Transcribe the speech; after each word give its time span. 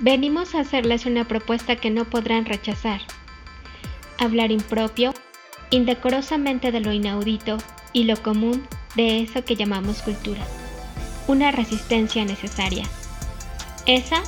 venimos 0.00 0.54
a 0.54 0.60
hacerles 0.60 1.06
una 1.06 1.26
propuesta 1.26 1.76
que 1.76 1.90
no 1.90 2.04
podrán 2.04 2.44
rechazar. 2.44 3.00
Hablar 4.18 4.52
impropio, 4.52 5.12
indecorosamente 5.70 6.72
de 6.72 6.80
lo 6.80 6.92
inaudito 6.92 7.58
y 7.92 8.04
lo 8.04 8.20
común 8.22 8.66
de 8.94 9.22
eso 9.22 9.44
que 9.44 9.56
llamamos 9.56 10.02
cultura. 10.02 10.40
Una 11.26 11.50
resistencia 11.50 12.24
necesaria. 12.24 12.84
Esa 13.86 14.22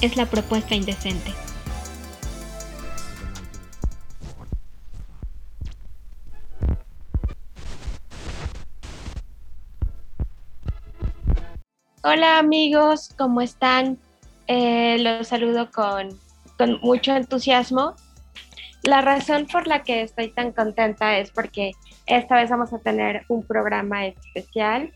es 0.00 0.16
la 0.16 0.26
propuesta 0.26 0.74
indecente. 0.74 1.32
Hola 12.02 12.38
amigos, 12.38 13.14
¿cómo 13.16 13.40
están? 13.40 13.98
Eh, 14.46 14.98
los 14.98 15.28
saludo 15.28 15.70
con, 15.70 16.08
con 16.58 16.80
mucho 16.80 17.14
entusiasmo. 17.14 17.94
La 18.82 19.00
razón 19.00 19.46
por 19.46 19.66
la 19.66 19.82
que 19.82 20.02
estoy 20.02 20.28
tan 20.28 20.52
contenta 20.52 21.16
es 21.18 21.30
porque 21.30 21.72
esta 22.06 22.36
vez 22.36 22.50
vamos 22.50 22.72
a 22.72 22.78
tener 22.78 23.24
un 23.28 23.42
programa 23.42 24.06
especial. 24.06 24.92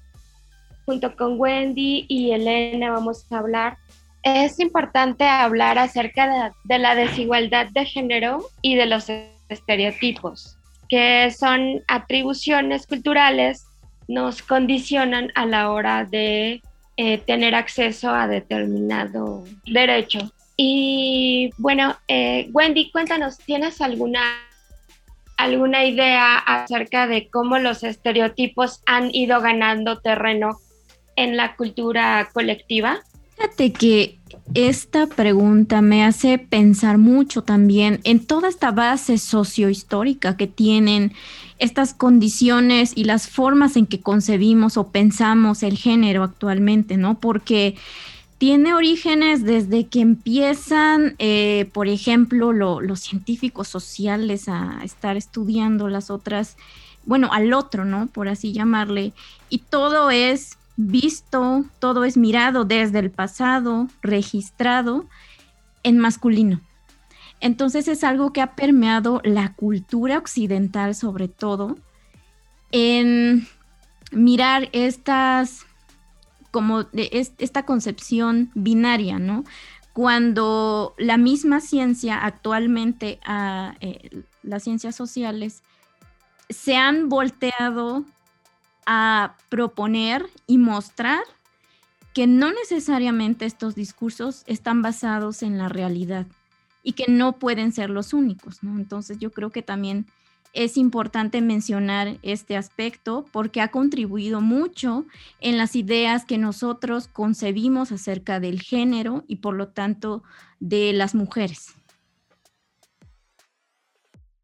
Junto 0.85 1.17
con 1.17 1.41
Wendy 1.41 2.07
y 2.09 2.33
Elena 2.33 2.91
vamos 2.91 3.27
a 3.31 3.39
hablar. 3.39 3.79
Es 4.23 4.61
importante 4.61 5.25
hablar 5.25 5.79
acerca 5.79 6.53
de, 6.65 6.79
la 6.79 6.95
desigualdad 6.95 7.69
de 7.69 7.87
género 7.87 8.45
y 8.63 8.75
de 8.75 8.87
los 8.87 9.07
estereotipos, 9.49 10.59
que 10.89 11.31
son 11.31 11.83
atribuciones 11.89 12.87
culturales, 12.87 13.67
nos 14.07 14.43
condicionan 14.43 15.31
a 15.35 15.47
la 15.47 15.71
hora 15.71 16.05
de 16.05 16.63
eh, 17.01 17.19
tener 17.19 17.55
acceso 17.55 18.11
a 18.11 18.27
determinado 18.27 19.45
derecho. 19.65 20.33
Y 20.57 21.51
bueno, 21.57 21.97
eh, 22.09 22.51
Wendy, 22.53 22.91
cuéntanos, 22.91 23.39
¿tienes 23.39 23.81
alguna, 23.81 24.21
alguna 25.37 25.85
idea 25.85 26.39
acerca 26.39 27.07
de 27.07 27.29
cómo 27.29 27.61
los 27.61 27.85
estereotipos 27.85 28.83
han 28.85 29.15
ido 29.15 29.41
ganando 29.41 30.01
terreno 30.01 30.59
en 31.15 31.37
la 31.37 31.55
cultura 31.55 32.31
colectiva? 32.33 32.99
Fíjate 33.37 33.73
que 33.73 34.19
esta 34.55 35.07
pregunta 35.07 35.81
me 35.83 36.05
hace 36.05 36.39
pensar 36.39 36.99
mucho 36.99 37.45
también 37.45 38.01
en 38.03 38.27
toda 38.27 38.49
esta 38.49 38.73
base 38.73 39.19
sociohistórica 39.19 40.37
que 40.37 40.49
tienen 40.49 41.13
estas 41.59 41.95
condiciones 41.95 42.93
y 42.95 43.05
las 43.05 43.29
formas 43.29 43.77
en 43.77 43.87
que 43.87 44.01
concebimos 44.01 44.77
o 44.77 44.89
pensamos 44.89 45.63
el 45.63 45.77
género 45.77 46.23
actualmente, 46.23 46.97
¿no? 46.97 47.19
Porque 47.19 47.77
tiene 48.39 48.73
orígenes 48.73 49.45
desde 49.45 49.87
que 49.87 50.01
empiezan, 50.01 51.17
eh, 51.19 51.69
por 51.73 51.89
ejemplo, 51.89 52.53
los 52.53 53.01
científicos 53.01 53.67
sociales 53.67 54.49
a 54.49 54.81
estar 54.85 55.17
estudiando 55.17 55.89
las 55.89 56.11
otras, 56.11 56.57
bueno, 57.05 57.31
al 57.33 57.53
otro, 57.53 57.85
¿no? 57.85 58.07
Por 58.07 58.29
así 58.29 58.53
llamarle. 58.53 59.13
Y 59.51 59.59
todo 59.59 60.11
es 60.11 60.57
visto, 60.77 61.65
todo 61.81 62.05
es 62.05 62.17
mirado 62.17 62.65
desde 62.65 63.01
el 63.01 63.11
pasado, 63.11 63.89
registrado 64.03 65.07
en 65.83 65.99
masculino. 65.99 66.61
Entonces 67.41 67.89
es 67.89 68.05
algo 68.05 68.33
que 68.33 68.41
ha 68.41 68.55
permeado 68.55 69.21
la 69.25 69.55
cultura 69.55 70.19
occidental 70.19 70.95
sobre 70.95 71.29
todo 71.29 71.77
en 72.73 73.47
mirar 74.13 74.69
estas 74.73 75.65
como 76.51 76.87
esta 76.93 77.65
concepción 77.65 78.51
binaria, 78.55 79.19
¿no? 79.19 79.45
Cuando 79.93 80.95
la 80.97 81.17
misma 81.17 81.61
ciencia 81.61 82.25
actualmente, 82.25 83.21
ah, 83.25 83.75
eh, 83.81 84.23
las 84.43 84.63
ciencias 84.63 84.97
sociales, 84.97 85.63
se 86.49 86.77
han 86.77 87.09
volteado 87.09 88.05
a 88.87 89.37
proponer 89.51 90.27
y 90.47 90.57
mostrar 90.57 91.21
que 92.15 92.27
no 92.27 92.51
necesariamente 92.53 93.45
estos 93.45 93.75
discursos 93.75 94.45
están 94.47 94.81
basados 94.83 95.43
en 95.43 95.59
la 95.59 95.69
realidad 95.69 96.27
y 96.83 96.93
que 96.93 97.07
no 97.09 97.39
pueden 97.39 97.73
ser 97.73 97.91
los 97.91 98.13
únicos. 98.13 98.63
Entonces 98.63 99.19
yo 99.19 99.31
creo 99.31 99.51
que 99.51 99.63
también 99.63 100.07
es 100.53 100.77
importante 100.77 101.41
mencionar 101.41 102.17
este 102.23 102.57
aspecto 102.57 103.25
porque 103.33 103.61
ha 103.61 103.69
contribuido 103.69 104.41
mucho 104.41 105.05
en 105.41 105.59
las 105.59 105.77
ideas 105.77 106.25
que 106.25 106.39
nosotros 106.39 107.09
concebimos 107.09 107.93
acerca 107.93 108.41
del 108.41 108.61
género 108.61 109.25
y 109.29 109.37
por 109.37 109.55
lo 109.55 109.69
tanto 109.69 110.23
de 110.59 110.93
las 110.93 111.15
mujeres. 111.15 111.75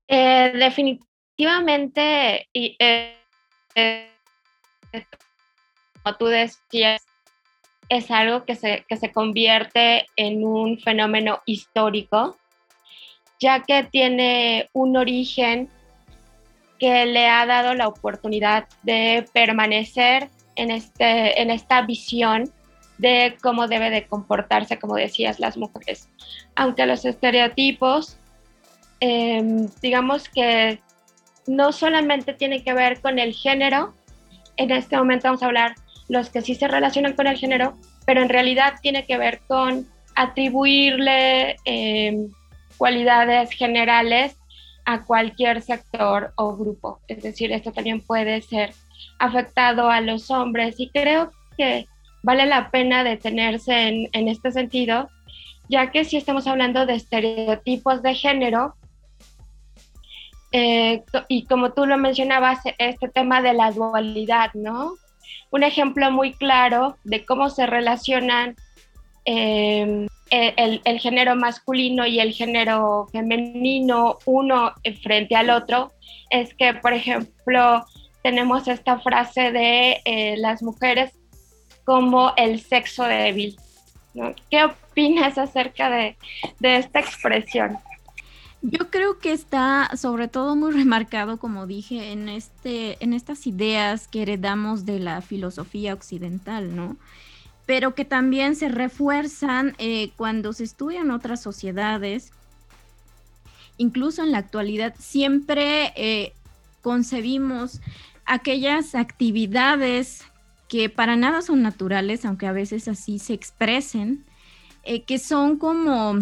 Eh, 0.06 0.52
definitivamente, 0.54 2.48
eh, 2.52 3.16
eh, 3.74 4.08
como 6.02 6.16
tú 6.16 6.26
decías, 6.26 7.02
es 7.88 8.10
algo 8.10 8.44
que 8.44 8.54
se, 8.54 8.84
que 8.88 8.96
se 8.96 9.12
convierte 9.12 10.06
en 10.16 10.44
un 10.44 10.78
fenómeno 10.78 11.40
histórico, 11.46 12.36
ya 13.40 13.62
que 13.62 13.84
tiene 13.84 14.70
un 14.72 14.96
origen 14.96 15.68
que 16.78 17.06
le 17.06 17.28
ha 17.28 17.46
dado 17.46 17.74
la 17.74 17.88
oportunidad 17.88 18.66
de 18.82 19.26
permanecer 19.32 20.28
en, 20.56 20.70
este, 20.70 21.40
en 21.40 21.50
esta 21.50 21.82
visión 21.82 22.50
de 22.98 23.36
cómo 23.42 23.66
debe 23.68 23.90
de 23.90 24.06
comportarse, 24.06 24.78
como 24.78 24.94
decías, 24.94 25.40
las 25.40 25.56
mujeres. 25.56 26.08
Aunque 26.54 26.86
los 26.86 27.04
estereotipos, 27.04 28.16
em, 29.00 29.68
digamos 29.82 30.28
que 30.28 30.80
no 31.46 31.72
solamente 31.72 32.32
tienen 32.34 32.62
que 32.62 32.72
ver 32.72 33.00
con 33.00 33.18
el 33.18 33.34
género, 33.34 33.94
en 34.56 34.70
este 34.70 34.96
momento 34.96 35.28
vamos 35.28 35.42
a 35.42 35.46
hablar 35.46 35.74
los 36.08 36.30
que 36.30 36.42
sí 36.42 36.54
se 36.54 36.68
relacionan 36.68 37.14
con 37.14 37.26
el 37.26 37.36
género, 37.36 37.76
pero 38.06 38.22
en 38.22 38.28
realidad 38.28 38.74
tiene 38.82 39.06
que 39.06 39.18
ver 39.18 39.40
con 39.46 39.86
atribuirle 40.14 41.56
em, 41.64 42.30
cualidades 42.76 43.50
generales 43.50 44.36
a 44.84 45.04
cualquier 45.04 45.62
sector 45.62 46.32
o 46.36 46.56
grupo. 46.56 47.00
Es 47.08 47.22
decir, 47.22 47.52
esto 47.52 47.72
también 47.72 48.00
puede 48.00 48.42
ser 48.42 48.72
afectado 49.18 49.90
a 49.90 50.00
los 50.00 50.30
hombres 50.30 50.76
y 50.78 50.90
creo 50.90 51.32
que 51.56 51.86
vale 52.22 52.46
la 52.46 52.70
pena 52.70 53.04
detenerse 53.04 53.88
en, 53.88 54.08
en 54.12 54.28
este 54.28 54.52
sentido, 54.52 55.08
ya 55.68 55.90
que 55.90 56.04
si 56.04 56.16
estamos 56.16 56.46
hablando 56.46 56.84
de 56.86 56.94
estereotipos 56.94 58.02
de 58.02 58.14
género, 58.14 58.74
eh, 60.56 61.02
y 61.26 61.46
como 61.46 61.72
tú 61.72 61.84
lo 61.84 61.98
mencionabas, 61.98 62.60
este 62.78 63.08
tema 63.08 63.42
de 63.42 63.54
la 63.54 63.72
dualidad, 63.72 64.52
¿no? 64.54 64.92
Un 65.54 65.62
ejemplo 65.62 66.10
muy 66.10 66.32
claro 66.32 66.96
de 67.04 67.24
cómo 67.24 67.48
se 67.48 67.64
relacionan 67.64 68.56
em, 69.24 70.08
el, 70.30 70.82
el, 70.84 70.98
género 70.98 71.36
masculino 71.36 72.04
y 72.06 72.18
el 72.18 72.32
género 72.32 73.06
femenino 73.12 74.18
uno 74.24 74.72
frente 75.00 75.36
al 75.36 75.50
otro 75.50 75.92
es 76.28 76.52
que, 76.54 76.74
por 76.74 76.92
ejemplo, 76.92 77.84
tenemos 78.24 78.66
esta 78.66 78.98
frase 78.98 79.52
de 79.52 80.00
eh, 80.04 80.34
las 80.38 80.60
mujeres 80.60 81.12
como 81.84 82.32
el 82.36 82.58
sexo 82.58 83.04
débil. 83.04 83.54
¿Qué 84.50 84.64
opinas 84.64 85.38
acerca 85.38 85.88
de 85.88 86.16
esta 86.60 86.98
expresión? 86.98 87.78
Yo 88.66 88.90
creo 88.90 89.18
que 89.18 89.32
está 89.32 89.90
sobre 89.94 90.26
todo 90.26 90.56
muy 90.56 90.72
remarcado, 90.72 91.36
como 91.36 91.66
dije, 91.66 92.12
en, 92.12 92.30
este, 92.30 92.96
en 93.04 93.12
estas 93.12 93.46
ideas 93.46 94.08
que 94.08 94.22
heredamos 94.22 94.86
de 94.86 95.00
la 95.00 95.20
filosofía 95.20 95.92
occidental, 95.92 96.74
¿no? 96.74 96.96
Pero 97.66 97.94
que 97.94 98.06
también 98.06 98.56
se 98.56 98.70
refuerzan 98.70 99.74
eh, 99.76 100.12
cuando 100.16 100.54
se 100.54 100.64
estudian 100.64 101.10
otras 101.10 101.42
sociedades. 101.42 102.32
Incluso 103.76 104.22
en 104.22 104.32
la 104.32 104.38
actualidad 104.38 104.94
siempre 104.98 105.92
eh, 105.94 106.32
concebimos 106.80 107.82
aquellas 108.24 108.94
actividades 108.94 110.24
que 110.68 110.88
para 110.88 111.16
nada 111.16 111.42
son 111.42 111.60
naturales, 111.60 112.24
aunque 112.24 112.46
a 112.46 112.52
veces 112.52 112.88
así 112.88 113.18
se 113.18 113.34
expresen, 113.34 114.24
eh, 114.84 115.02
que 115.02 115.18
son 115.18 115.58
como 115.58 116.18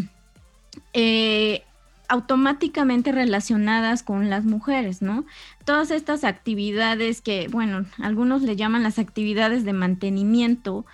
automáticamente 2.12 3.10
relacionadas 3.10 4.02
con 4.02 4.28
las 4.28 4.44
mujeres, 4.44 5.00
¿no? 5.00 5.24
Todas 5.64 5.90
estas 5.90 6.24
actividades 6.24 7.22
que, 7.22 7.48
bueno, 7.48 7.86
algunos 8.02 8.42
le 8.42 8.54
llaman 8.54 8.82
las 8.82 8.98
actividades 8.98 9.64
de 9.64 9.72
mantenimiento, 9.72 10.84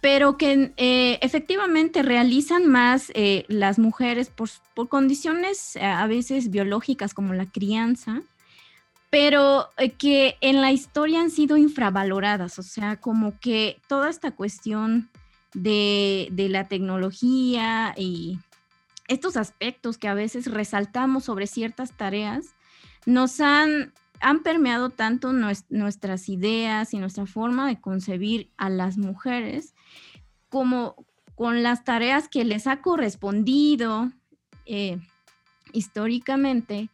pero 0.00 0.36
que 0.36 0.72
eh, 0.76 1.20
efectivamente 1.22 2.02
realizan 2.02 2.66
más 2.66 3.12
eh, 3.14 3.44
las 3.46 3.78
mujeres 3.78 4.28
por, 4.28 4.50
condiciones 4.88 5.76
eh, 5.76 5.84
a 5.84 6.08
veces 6.08 6.50
biológicas 6.50 7.14
como 7.14 7.32
la 7.32 7.46
crianza, 7.46 8.22
pero 9.08 9.68
que 9.98 10.34
en 10.40 10.60
la 10.60 10.72
historia 10.72 11.20
han 11.20 11.30
sido 11.30 11.56
infravaloradas, 11.56 12.58
o 12.58 12.64
sea, 12.64 12.96
como 12.96 13.38
que 13.38 13.80
toda 13.86 14.10
esta 14.10 14.32
cuestión 14.32 15.10
de, 15.54 16.26
de 16.32 16.48
la 16.48 16.66
tecnología 16.66 17.94
y 17.96 18.40
estos 19.08 19.36
aspectos 19.36 19.98
que 19.98 20.08
a 20.08 20.14
veces 20.14 20.50
resaltamos 20.50 21.24
sobre 21.24 21.46
ciertas 21.46 21.96
tareas 21.96 22.54
nos 23.06 23.40
han, 23.40 23.92
han 24.20 24.42
permeado 24.42 24.90
tanto 24.90 25.32
nuestras 25.32 26.28
ideas 26.28 26.92
y 26.92 26.98
nuestra 26.98 27.26
forma 27.26 27.68
de 27.68 27.80
concebir 27.80 28.50
a 28.56 28.68
las 28.68 28.98
mujeres 28.98 29.74
como 30.48 30.96
con 31.36 31.62
las 31.62 31.84
tareas 31.84 32.28
que 32.28 32.44
les 32.44 32.66
ha 32.66 32.80
correspondido 32.80 34.10
eh, 34.64 34.98
históricamente, 35.72 36.88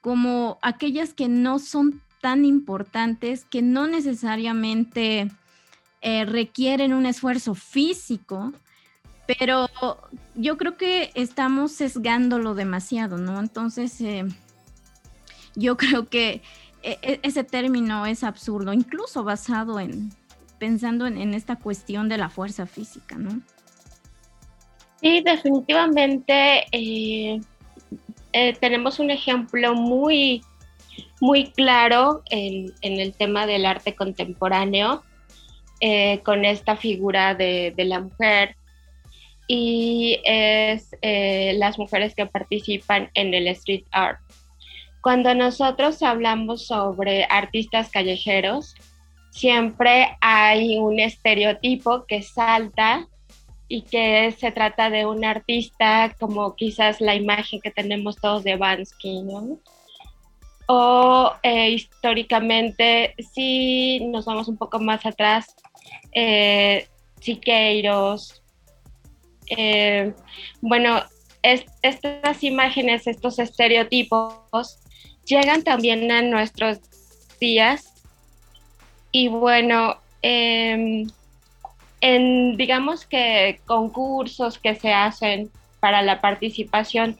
como 0.00 0.58
aquellas 0.62 1.14
que 1.14 1.28
no 1.28 1.58
son 1.58 2.02
tan 2.20 2.44
importantes, 2.44 3.44
que 3.44 3.62
no 3.62 3.86
necesariamente 3.86 5.30
eh, 6.02 6.24
requieren 6.26 6.92
un 6.92 7.06
esfuerzo 7.06 7.54
físico, 7.54 8.52
pero 9.36 9.68
yo 10.34 10.56
creo 10.56 10.78
que 10.78 11.10
estamos 11.14 11.72
sesgándolo 11.72 12.54
demasiado, 12.54 13.18
¿no? 13.18 13.38
Entonces, 13.38 14.00
eh, 14.00 14.24
yo 15.54 15.76
creo 15.76 16.08
que 16.08 16.40
e, 16.82 16.98
e, 17.02 17.20
ese 17.22 17.44
término 17.44 18.06
es 18.06 18.24
absurdo, 18.24 18.72
incluso 18.72 19.24
basado 19.24 19.80
en, 19.80 20.10
pensando 20.58 21.06
en, 21.06 21.34
esta 21.34 21.56
cuestión 21.56 22.08
de 22.08 22.16
la 22.16 22.30
fuerza 22.30 22.64
física, 22.64 23.16
¿no? 23.16 23.42
Sí, 25.02 25.20
definitivamente 25.20 26.64
eh, 26.72 27.40
eh, 28.32 28.56
tenemos 28.58 28.98
un 28.98 29.10
ejemplo 29.10 29.74
muy, 29.74 30.42
muy 31.20 31.50
claro 31.52 32.22
en, 32.30 32.72
el 32.80 33.12
tema 33.12 33.46
del 33.46 33.66
arte 33.66 33.94
contemporáneo, 33.94 35.04
con 36.24 36.44
esta 36.44 36.74
figura 36.74 37.36
de, 37.36 37.72
la 37.76 38.00
mujer 38.00 38.56
y 39.48 40.20
es 40.24 40.90
las 41.02 41.78
mujeres 41.78 42.14
que 42.14 42.26
participan 42.26 43.10
en 43.14 43.34
el 43.34 43.48
street 43.48 43.84
art. 43.90 44.20
Cuando 45.00 45.34
nosotros 45.34 46.02
hablamos 46.02 46.66
sobre 46.66 47.24
artistas 47.24 47.90
callejeros, 47.90 48.74
siempre 49.30 50.16
hay 50.20 50.78
un 50.78 51.00
estereotipo 51.00 52.04
que 52.06 52.22
salta 52.22 53.06
y 53.68 53.82
que 53.82 54.32
se 54.32 54.50
trata 54.50 54.90
de 54.90 55.06
un 55.06 55.24
artista 55.24 56.14
como 56.18 56.56
quizás 56.56 57.00
la 57.00 57.14
imagen 57.14 57.60
que 57.60 57.70
tenemos 57.70 58.16
todos 58.16 58.42
de 58.42 58.56
Bansky, 58.56 59.22
¿no? 59.22 59.58
O 60.66 61.32
eh, 61.42 61.70
históricamente, 61.70 63.14
si 63.32 64.00
nos 64.06 64.24
vamos 64.24 64.48
un 64.48 64.56
poco 64.56 64.78
más 64.78 65.06
atrás, 65.06 65.54
eh, 66.12 66.88
Siqueiros. 67.20 68.42
Eh, 69.50 70.12
bueno, 70.60 71.02
estas 71.42 72.42
imágenes, 72.42 73.06
estos 73.06 73.38
estereotipos, 73.38 74.78
llegan 75.24 75.62
también 75.62 76.10
a 76.10 76.22
nuestros 76.22 76.78
días 77.40 77.92
y 79.12 79.28
bueno, 79.28 79.96
em, 80.22 81.08
en 82.00 82.56
digamos 82.56 83.06
que 83.06 83.60
concursos 83.66 84.58
que 84.58 84.74
se 84.74 84.92
hacen 84.92 85.50
para 85.80 86.02
la 86.02 86.20
participación 86.20 87.18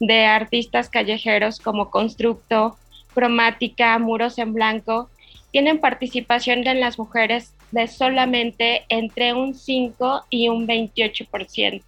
de 0.00 0.24
artistas 0.24 0.88
callejeros 0.88 1.58
como 1.58 1.90
Constructo, 1.90 2.76
Cromática, 3.14 3.98
Muros 3.98 4.38
en 4.38 4.54
Blanco, 4.54 5.10
tienen 5.50 5.80
participación 5.80 6.62
de 6.62 6.74
las 6.74 6.98
mujeres 6.98 7.52
de 7.70 7.86
solamente 7.86 8.84
entre 8.88 9.32
un 9.32 9.54
5 9.54 10.26
y 10.30 10.48
un 10.48 10.66
28%. 10.66 11.82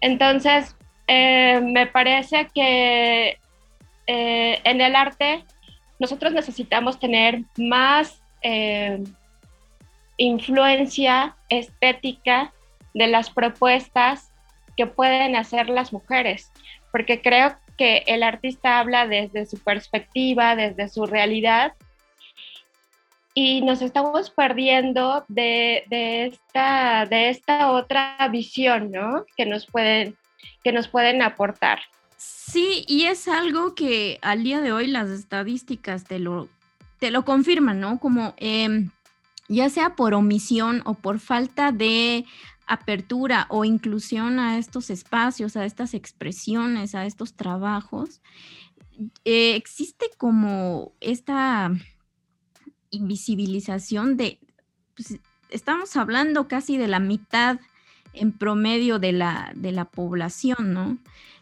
Entonces, 0.00 0.76
eh, 1.06 1.60
me 1.60 1.86
parece 1.86 2.48
que 2.54 3.38
eh, 4.06 4.60
en 4.64 4.80
el 4.80 4.96
arte 4.96 5.44
nosotros 5.98 6.32
necesitamos 6.32 6.98
tener 6.98 7.42
más 7.56 8.20
eh, 8.42 9.02
influencia 10.16 11.36
estética 11.48 12.52
de 12.92 13.06
las 13.06 13.30
propuestas 13.30 14.30
que 14.76 14.86
pueden 14.86 15.36
hacer 15.36 15.68
las 15.68 15.92
mujeres, 15.92 16.50
porque 16.92 17.20
creo 17.22 17.56
que 17.76 18.04
el 18.06 18.22
artista 18.22 18.78
habla 18.78 19.06
desde 19.06 19.46
su 19.46 19.58
perspectiva, 19.58 20.56
desde 20.56 20.88
su 20.88 21.06
realidad, 21.06 21.72
y 23.34 23.62
nos 23.62 23.82
estamos 23.82 24.30
perdiendo 24.30 25.24
de, 25.26 25.84
esta, 25.90 27.04
de 27.06 27.30
esta 27.30 27.72
otra 27.72 28.16
visión, 28.30 28.92
¿no? 28.92 29.24
Que 29.36 29.44
nos 29.44 29.66
pueden, 29.66 30.16
que 30.62 30.72
nos 30.72 30.86
pueden 30.86 31.20
aportar. 31.20 31.80
Sí, 32.16 32.84
y 32.86 33.06
es 33.06 33.26
algo 33.26 33.74
que 33.74 34.20
al 34.22 34.44
día 34.44 34.60
de 34.60 34.72
hoy 34.72 34.86
las 34.86 35.10
estadísticas 35.10 36.04
te 36.04 36.20
lo, 36.20 36.48
te 37.00 37.10
lo 37.10 37.24
confirman, 37.24 37.80
¿no? 37.80 37.98
Como 37.98 38.34
em, 38.36 38.90
ya 39.48 39.68
sea 39.68 39.96
por 39.96 40.14
omisión 40.14 40.82
o 40.84 40.94
por 40.94 41.18
falta 41.18 41.72
de 41.72 42.24
apertura 42.66 43.46
o 43.50 43.64
inclusión 43.64 44.38
a 44.38 44.58
estos 44.58 44.90
espacios, 44.90 45.56
a 45.56 45.64
estas 45.64 45.92
expresiones, 45.92 46.94
a 46.94 47.04
estos 47.04 47.34
trabajos, 47.34 48.22
eh, 49.24 49.56
existe 49.56 50.06
como 50.16 50.92
esta 51.00 51.72
invisibilización 52.94 54.16
de, 54.16 54.38
pues, 54.96 55.20
estamos 55.50 55.96
hablando 55.96 56.48
casi 56.48 56.76
de 56.76 56.88
la 56.88 57.00
mitad 57.00 57.58
en 58.12 58.32
promedio 58.32 58.98
de 58.98 59.12
la, 59.12 59.52
de 59.54 59.72
la 59.72 59.84
población, 59.84 60.72
¿no? 60.72 60.98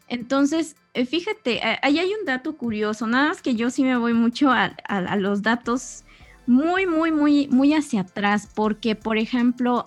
Entonces, 0.09 0.77
eh, 0.95 1.07
fíjate, 1.07 1.61
ahí 1.83 1.99
hay 1.99 2.13
un 2.19 2.27
dato 2.27 2.57
curioso, 2.57 3.07
nada 3.07 3.29
más 3.29 3.41
que 3.41 3.55
yo 3.55 3.71
sí 3.71 3.83
me 3.83 3.97
voy 3.97 4.13
mucho 4.13 4.51
a, 4.51 4.75
los 5.17 5.43
datos 5.43 6.05
muy, 6.47 6.87
muy, 6.87 7.11
muy, 7.13 7.49
muy 7.49 7.73
hacia 7.73 8.03
atrás, 8.03 8.49
porque, 8.55 8.95
por 8.95 9.17
ejemplo, 9.17 9.87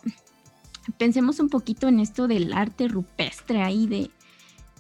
pensemos 0.97 1.39
un 1.39 1.49
poquito 1.49 1.87
en 1.87 1.99
esto 1.99 2.27
del 2.27 2.53
arte 2.53 2.87
rupestre 2.87 3.61
ahí 3.61 3.87
de 3.87 4.09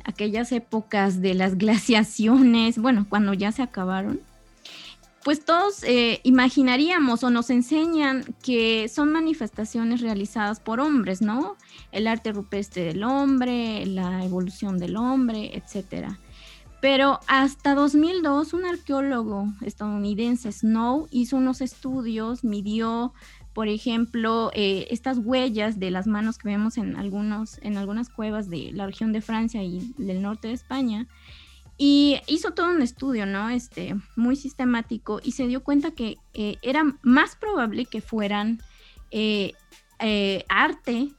aquellas 0.03 0.51
épocas 0.51 1.21
de 1.21 1.33
las 1.35 1.57
glaciaciones, 1.59 2.79
bueno, 2.79 3.05
cuando 3.07 3.33
ya 3.33 3.51
se 3.51 3.61
acabaron 3.61 4.19
pues 5.25 5.43
todos 5.43 5.83
eh, 5.83 6.19
imaginaríamos 6.21 7.23
o 7.23 7.31
nos 7.31 7.49
enseñan 7.49 8.23
que 8.43 8.87
son 8.89 9.11
manifestaciones 9.11 10.01
realizadas 10.01 10.59
por 10.59 10.79
hombres, 10.79 11.23
¿no? 11.23 11.57
El 11.91 12.05
arte 12.05 12.31
rupestre 12.31 12.83
del 12.83 13.03
hombre, 13.03 13.87
la 13.87 14.23
evolución 14.23 14.77
del 14.77 14.95
hombre, 14.95 15.57
etcétera. 15.57 16.19
Pero 16.79 17.21
hasta 17.25 17.73
2002 17.73 18.53
un 18.53 18.65
arqueólogo 18.65 19.47
estadounidense, 19.61 20.51
Snow, 20.51 21.07
hizo 21.09 21.37
unos 21.37 21.61
estudios, 21.61 22.43
midió, 22.43 23.11
por 23.55 23.67
ejemplo, 23.67 24.51
eh, 24.53 24.85
estas 24.91 25.17
huellas 25.17 25.79
de 25.79 25.89
las 25.89 26.05
manos 26.05 26.37
que 26.37 26.49
vemos 26.49 26.77
en, 26.77 26.97
algunos, 26.97 27.57
en 27.63 27.77
algunas 27.77 28.09
cuevas 28.09 28.47
de 28.47 28.69
la 28.73 28.85
región 28.85 29.11
de 29.11 29.21
Francia 29.21 29.63
y 29.63 29.91
del 29.97 30.21
norte 30.21 30.49
de 30.49 30.53
España, 30.53 31.07
y 31.77 32.21
hizo 32.27 32.51
todo 32.51 32.71
un 32.71 32.81
estudio, 32.81 33.25
¿no? 33.25 33.49
Este, 33.49 33.95
muy 34.15 34.35
sistemático 34.35 35.19
y 35.23 35.33
se 35.33 35.47
dio 35.47 35.63
cuenta 35.63 35.91
que 35.91 36.17
eh, 36.33 36.57
era 36.61 36.83
más 37.01 37.35
probable 37.35 37.85
que 37.85 38.01
fueran 38.01 38.61
eh, 39.11 39.53
eh, 39.99 40.45
arte 40.47 41.09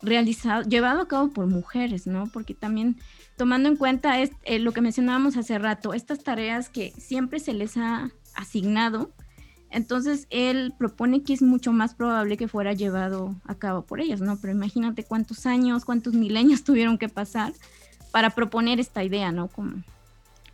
realizado, 0.00 0.62
llevado 0.62 1.02
a 1.02 1.08
cabo 1.08 1.30
por 1.30 1.46
mujeres, 1.46 2.06
¿no? 2.06 2.28
Porque 2.32 2.54
también 2.54 2.96
tomando 3.36 3.68
en 3.68 3.76
cuenta 3.76 4.20
es, 4.20 4.30
lo 4.60 4.72
que 4.72 4.80
mencionábamos 4.80 5.36
hace 5.36 5.58
rato, 5.58 5.92
estas 5.92 6.22
tareas 6.22 6.70
que 6.70 6.92
siempre 6.92 7.38
se 7.38 7.52
les 7.52 7.76
ha 7.76 8.10
asignado, 8.34 9.12
entonces 9.70 10.26
él 10.30 10.72
propone 10.78 11.22
que 11.22 11.34
es 11.34 11.42
mucho 11.42 11.72
más 11.72 11.94
probable 11.94 12.36
que 12.36 12.48
fuera 12.48 12.72
llevado 12.72 13.34
a 13.44 13.56
cabo 13.56 13.82
por 13.82 14.00
ellas, 14.00 14.20
¿no? 14.20 14.38
Pero 14.40 14.52
imagínate 14.52 15.04
cuántos 15.04 15.44
años, 15.44 15.84
cuántos 15.84 16.14
milenios 16.14 16.64
tuvieron 16.64 16.96
que 16.96 17.10
pasar 17.10 17.52
para 18.12 18.30
proponer 18.30 18.80
esta 18.80 19.04
idea, 19.04 19.32
¿no? 19.32 19.48
Como 19.48 19.82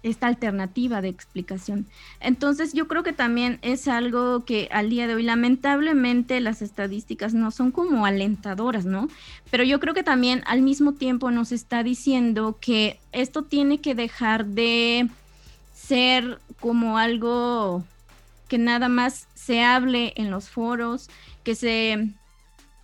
esta 0.03 0.27
alternativa 0.27 1.01
de 1.01 1.09
explicación. 1.09 1.87
Entonces 2.21 2.73
yo 2.73 2.89
creo 2.89 3.03
que 3.03 3.13
también 3.13 3.59
es 3.63 3.89
algo 3.89 4.45
que 4.45 4.69
al 4.73 4.91
día 4.91 5.07
de 5.07 5.15
hoy 5.15 5.23
lamentablemente 5.23 6.41
las 6.41 6.63
estadísticas 6.63 7.35
no 7.35 7.51
son 7.51 7.71
como 7.71 8.05
alentadoras, 8.05 8.85
¿no? 8.85 9.09
Pero 9.51 9.65
yo 9.65 9.81
creo 9.81 9.95
que 9.95 10.03
también 10.03 10.43
al 10.47 10.63
mismo 10.63 10.93
tiempo 10.93 11.31
nos 11.31 11.53
está 11.53 11.83
diciendo 11.83 12.59
que 12.61 12.99
esto 13.13 13.43
tiene 13.43 13.81
que 13.81 13.95
dejar 13.95 14.47
de 14.47 15.09
ser 15.73 16.39
como 16.61 16.99
algo 16.99 17.85
que 18.49 18.59
nada 18.59 18.89
más 18.89 19.29
se 19.35 19.63
hable 19.63 20.13
en 20.17 20.31
los 20.31 20.51
foros, 20.51 21.09
que 21.43 21.55
se... 21.55 22.11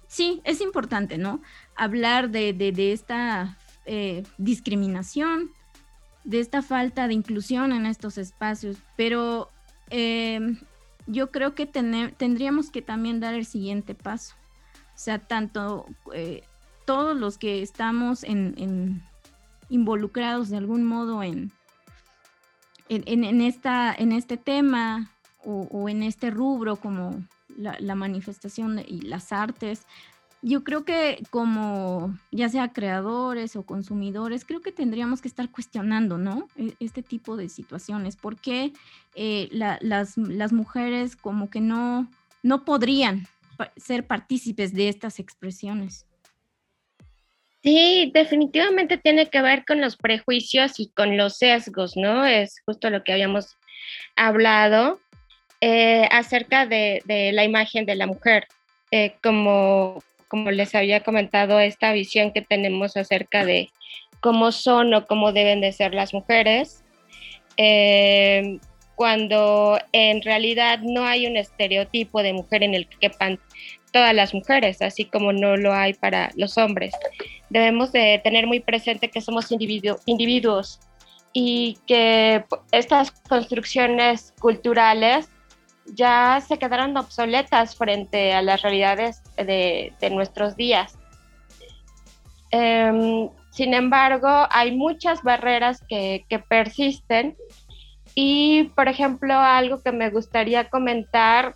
Sí, 0.07 0.41
es 0.45 0.63
importante, 0.63 1.19
¿no? 1.19 1.43
Hablar 1.77 2.31
de, 2.31 2.55
de, 2.55 2.93
esta 2.93 3.59
eh, 3.85 4.25
discriminación, 4.39 5.51
de 6.29 6.41
esta 6.41 6.61
falta 6.61 7.09
de 7.09 7.15
inclusión 7.15 7.73
en 7.73 7.87
estos 7.87 8.19
espacios, 8.19 8.77
pero 8.99 9.49
em, 9.89 10.59
yo 11.07 11.31
creo 11.31 11.55
que 11.55 11.65
tendríamos 11.65 12.71
que 12.71 12.83
también 12.83 13.19
dar 13.19 13.33
el 13.33 13.47
siguiente 13.47 13.95
paso. 13.95 14.35
O 14.89 14.99
sea, 14.99 15.21
tanto 15.21 15.87
eh, 16.13 16.43
todos 16.85 17.17
los 17.17 17.39
que 17.39 17.63
estamos 17.63 18.27
involucrados 19.71 20.51
de 20.51 20.59
algún 20.59 20.85
modo 20.85 21.23
en, 21.23 21.51
en, 22.91 23.41
esta, 23.41 23.95
en 23.95 24.13
este 24.13 24.37
tema 24.37 25.11
o, 25.47 25.89
en 25.89 26.03
este 26.03 26.31
rubro 26.31 26.77
como 26.77 27.25
la 27.57 27.95
manifestación 27.95 28.81
y 28.87 29.01
las 29.01 29.33
artes, 29.33 29.87
yo 30.43 30.63
creo 30.63 30.85
que 30.85 31.23
como 31.31 32.17
ya 32.31 32.49
sea 32.49 32.73
creadores 32.73 33.57
o 33.57 33.65
consumidores, 33.65 34.45
creo 34.45 34.61
que 34.61 34.73
tendríamos 34.73 35.21
que 35.21 35.29
estar 35.29 35.51
cuestionando, 35.51 36.19
¿no? 36.19 36.49
E, 36.57 36.75
este 36.81 37.03
tipo 37.03 37.37
de 37.37 37.49
situaciones. 37.49 38.17
¿Por 38.17 38.37
qué 38.37 38.73
eh, 39.15 39.49
las, 39.51 40.17
las, 40.17 40.53
mujeres 40.53 41.17
como 41.17 41.51
que 41.51 41.61
no, 41.61 42.09
no 42.43 42.65
podrían 42.65 43.27
ser 43.77 44.07
partícipes 44.07 44.73
de 44.73 44.89
estas 44.89 45.19
expresiones? 45.19 46.07
Sí, 47.63 48.13
definitivamente 48.15 48.99
tiene 48.99 49.29
que 49.29 49.43
ver 49.43 49.65
con 49.65 49.81
los 49.81 49.97
prejuicios 49.97 50.79
y 50.79 50.91
con 50.91 51.17
los 51.17 51.39
sesgos, 51.39 51.97
¿no? 51.97 52.25
Es 52.25 52.63
justo 52.65 52.89
lo 52.89 53.03
que 53.03 53.13
habíamos 53.13 53.57
hablado 54.15 55.01
eh, 55.61 56.09
acerca 56.13 56.67
de, 56.67 57.03
la 57.35 57.45
imagen 57.45 57.85
de 57.85 57.97
la 57.97 58.07
mujer. 58.07 58.47
Eh, 58.91 59.17
como 59.23 60.03
como 60.29 60.51
les 60.51 60.75
había 60.75 61.03
comentado, 61.03 61.59
esta 61.61 61.93
visión 61.93 62.33
que 62.33 62.43
tenemos 62.43 62.97
acerca 62.97 63.45
de 63.45 63.71
cómo 64.21 64.53
son 64.53 64.95
o 64.95 65.07
cómo 65.07 65.33
deben 65.33 65.61
de 65.61 65.73
ser 65.73 65.95
las 65.95 66.13
mujeres, 66.15 66.85
eh, 67.57 68.59
cuando 68.95 69.79
en 69.93 70.23
realidad 70.23 70.81
no 70.83 71.05
hay 71.05 71.27
un 71.27 71.37
estereotipo 71.37 72.23
de 72.23 72.33
mujer 72.33 72.63
en 72.63 72.75
el 72.75 72.89
que 72.89 73.09
quepan 73.09 73.39
todas 73.93 74.15
las 74.15 74.35
mujeres, 74.35 74.83
así 74.83 75.05
como 75.05 75.33
no 75.33 75.57
lo 75.57 75.73
hay 75.73 75.95
para 75.95 76.31
los 76.37 76.59
hombres. 76.59 76.93
Debemos 77.49 77.93
de 77.93 78.21
tener 78.23 78.47
muy 78.47 78.61
presente 78.61 79.09
que 79.09 79.21
somos 79.21 79.51
individuos 79.51 80.81
y 81.33 81.79
que 81.87 82.45
estas 82.73 83.11
construcciones 83.11 84.35
culturales 84.41 85.29
ya 85.95 86.43
se 86.47 86.59
quedaron 86.59 86.97
obsoletas 86.97 87.77
frente 87.77 88.33
a 88.33 88.43
las 88.43 88.63
realidades 88.63 89.23
de, 89.45 90.11
nuestros 90.11 90.57
días. 90.57 90.99
Em, 92.51 93.29
sin 93.51 93.75
embargo, 93.75 94.29
hay 94.51 94.77
muchas 94.77 95.23
barreras 95.23 95.83
que, 95.89 96.25
persisten 96.49 97.37
y, 98.15 98.65
por 98.75 98.89
ejemplo, 98.89 99.35
algo 99.35 99.83
que 99.83 99.93
me 99.93 100.11
gustaría 100.11 100.69
comentar 100.69 101.55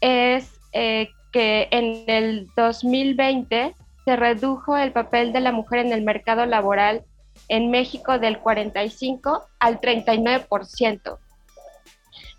es 0.00 0.50
eh, 0.72 1.08
que 1.32 1.68
en 1.70 2.04
el 2.08 2.48
2020 2.56 3.74
se 4.04 4.16
redujo 4.16 4.76
el 4.76 4.92
papel 4.92 5.32
de 5.32 5.40
la 5.40 5.52
mujer 5.52 5.80
en 5.80 5.92
el 5.92 6.02
mercado 6.02 6.46
laboral 6.46 7.04
en 7.48 7.70
México 7.70 8.18
del 8.18 8.38
45 8.38 9.46
al 9.58 9.80
39% 9.80 11.18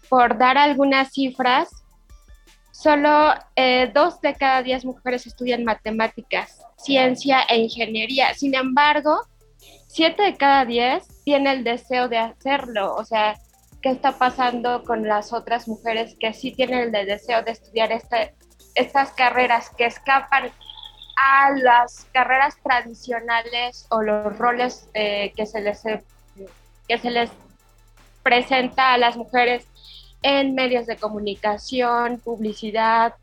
por 0.10 0.38
dar 0.38 0.58
algunas 0.58 1.12
cifras, 1.12 1.70
solo 2.76 3.34
eh, 3.56 3.90
dos 3.94 4.20
de 4.20 4.36
cada 4.36 4.62
diez 4.62 4.84
mujeres 4.84 5.26
estudian 5.26 5.64
matemáticas, 5.64 6.62
ciencia 6.78 7.42
e 7.48 7.58
ingeniería. 7.58 8.34
Sin 8.34 8.54
embargo, 8.54 9.22
siete 9.88 10.24
de 10.24 10.36
cada 10.36 10.66
diez 10.66 11.08
tiene 11.24 11.54
el 11.54 11.64
deseo 11.64 12.10
de 12.10 12.18
hacerlo. 12.18 12.94
O 12.96 13.06
sea, 13.06 13.40
¿qué 13.82 13.92
está 13.92 14.18
pasando 14.18 14.84
con 14.84 15.08
las 15.08 15.32
otras 15.32 15.70
mujeres 15.70 16.18
que 16.20 16.34
sí 16.34 16.52
tienen 16.52 16.94
el 16.94 17.06
deseo 17.06 17.44
de 17.44 17.52
estudiar 17.52 17.94
este, 17.94 18.36
estas 18.76 19.12
carreras 19.12 19.70
que 19.70 19.86
escapan 19.86 20.52
a 21.16 21.52
las 21.52 22.06
carreras 22.12 22.58
tradicionales 22.62 23.88
o 23.90 24.02
los 24.02 24.38
roles 24.38 24.90
eh, 24.94 25.32
que, 25.38 25.46
se 25.46 25.62
les, 25.62 25.82
que 26.90 26.98
se 26.98 27.10
les 27.10 27.32
presenta 28.22 28.92
a 28.92 28.98
las 28.98 29.16
mujeres 29.16 29.66
en 30.26 30.56
medios 30.56 30.88
de 30.88 30.98
comunicación, 30.98 32.20
publicidad, 32.20 33.14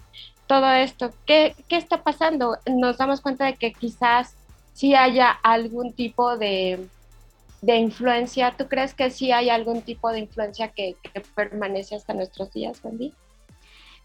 todo 0.47 0.71
esto. 0.71 1.13
¿Qué, 1.27 1.57
está 1.69 2.05
pasando? 2.05 2.59
Nos 2.71 2.97
damos 2.97 3.21
cuenta 3.21 3.45
de 3.45 3.57
que 3.57 3.73
quizás 3.73 4.37
sí 4.73 4.95
haya 4.95 5.31
algún 5.31 5.93
tipo 5.95 6.39
de, 6.39 6.87
influencia. 7.67 8.55
¿Tú 8.57 8.69
crees 8.69 8.95
que 8.95 9.11
sí 9.11 9.33
hay 9.33 9.51
algún 9.51 9.83
tipo 9.83 10.13
de 10.13 10.21
influencia 10.21 10.69
que, 10.69 10.95
permanece 11.35 11.97
hasta 11.97 12.15
nuestros 12.15 12.53
días, 12.53 12.79
Wendy? 12.85 13.13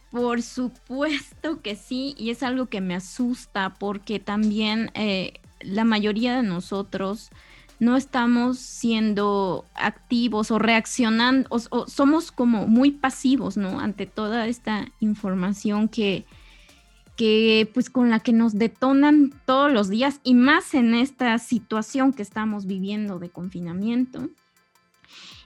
Por 0.10 0.42
supuesto 0.42 1.62
que 1.62 1.76
sí, 1.76 2.16
y 2.18 2.32
es 2.32 2.42
algo 2.42 2.66
que 2.66 2.82
me 2.82 2.96
asusta 2.96 3.76
porque 3.78 4.20
también 4.20 4.90
eh, 4.96 5.34
la 5.60 5.84
mayoría 5.84 6.38
de 6.38 6.42
nosotros 6.42 7.30
no 7.80 7.96
estamos 7.96 8.58
siendo 8.58 9.66
activos 9.76 10.50
o 10.52 10.60
reaccionando, 10.60 11.48
o, 11.50 11.88
somos 11.88 12.32
como 12.32 12.68
muy 12.68 12.92
pasivos, 12.92 13.58
¿no? 13.58 13.80
Ante 13.80 14.06
toda 14.06 14.48
esta 14.48 14.88
información 15.00 15.88
que, 15.88 16.26
que, 17.16 17.70
pues 17.74 17.90
con 17.90 18.10
la 18.10 18.20
que 18.20 18.34
nos 18.34 18.54
detonan 18.54 19.34
todos 19.46 19.72
los 19.72 19.90
días 19.90 20.20
y 20.24 20.34
más 20.34 20.74
en 20.74 20.96
esta 20.96 21.38
situación 21.38 22.14
que 22.14 22.24
estamos 22.24 22.66
viviendo 22.66 23.20
de 23.20 23.30
confinamiento. 23.30 24.30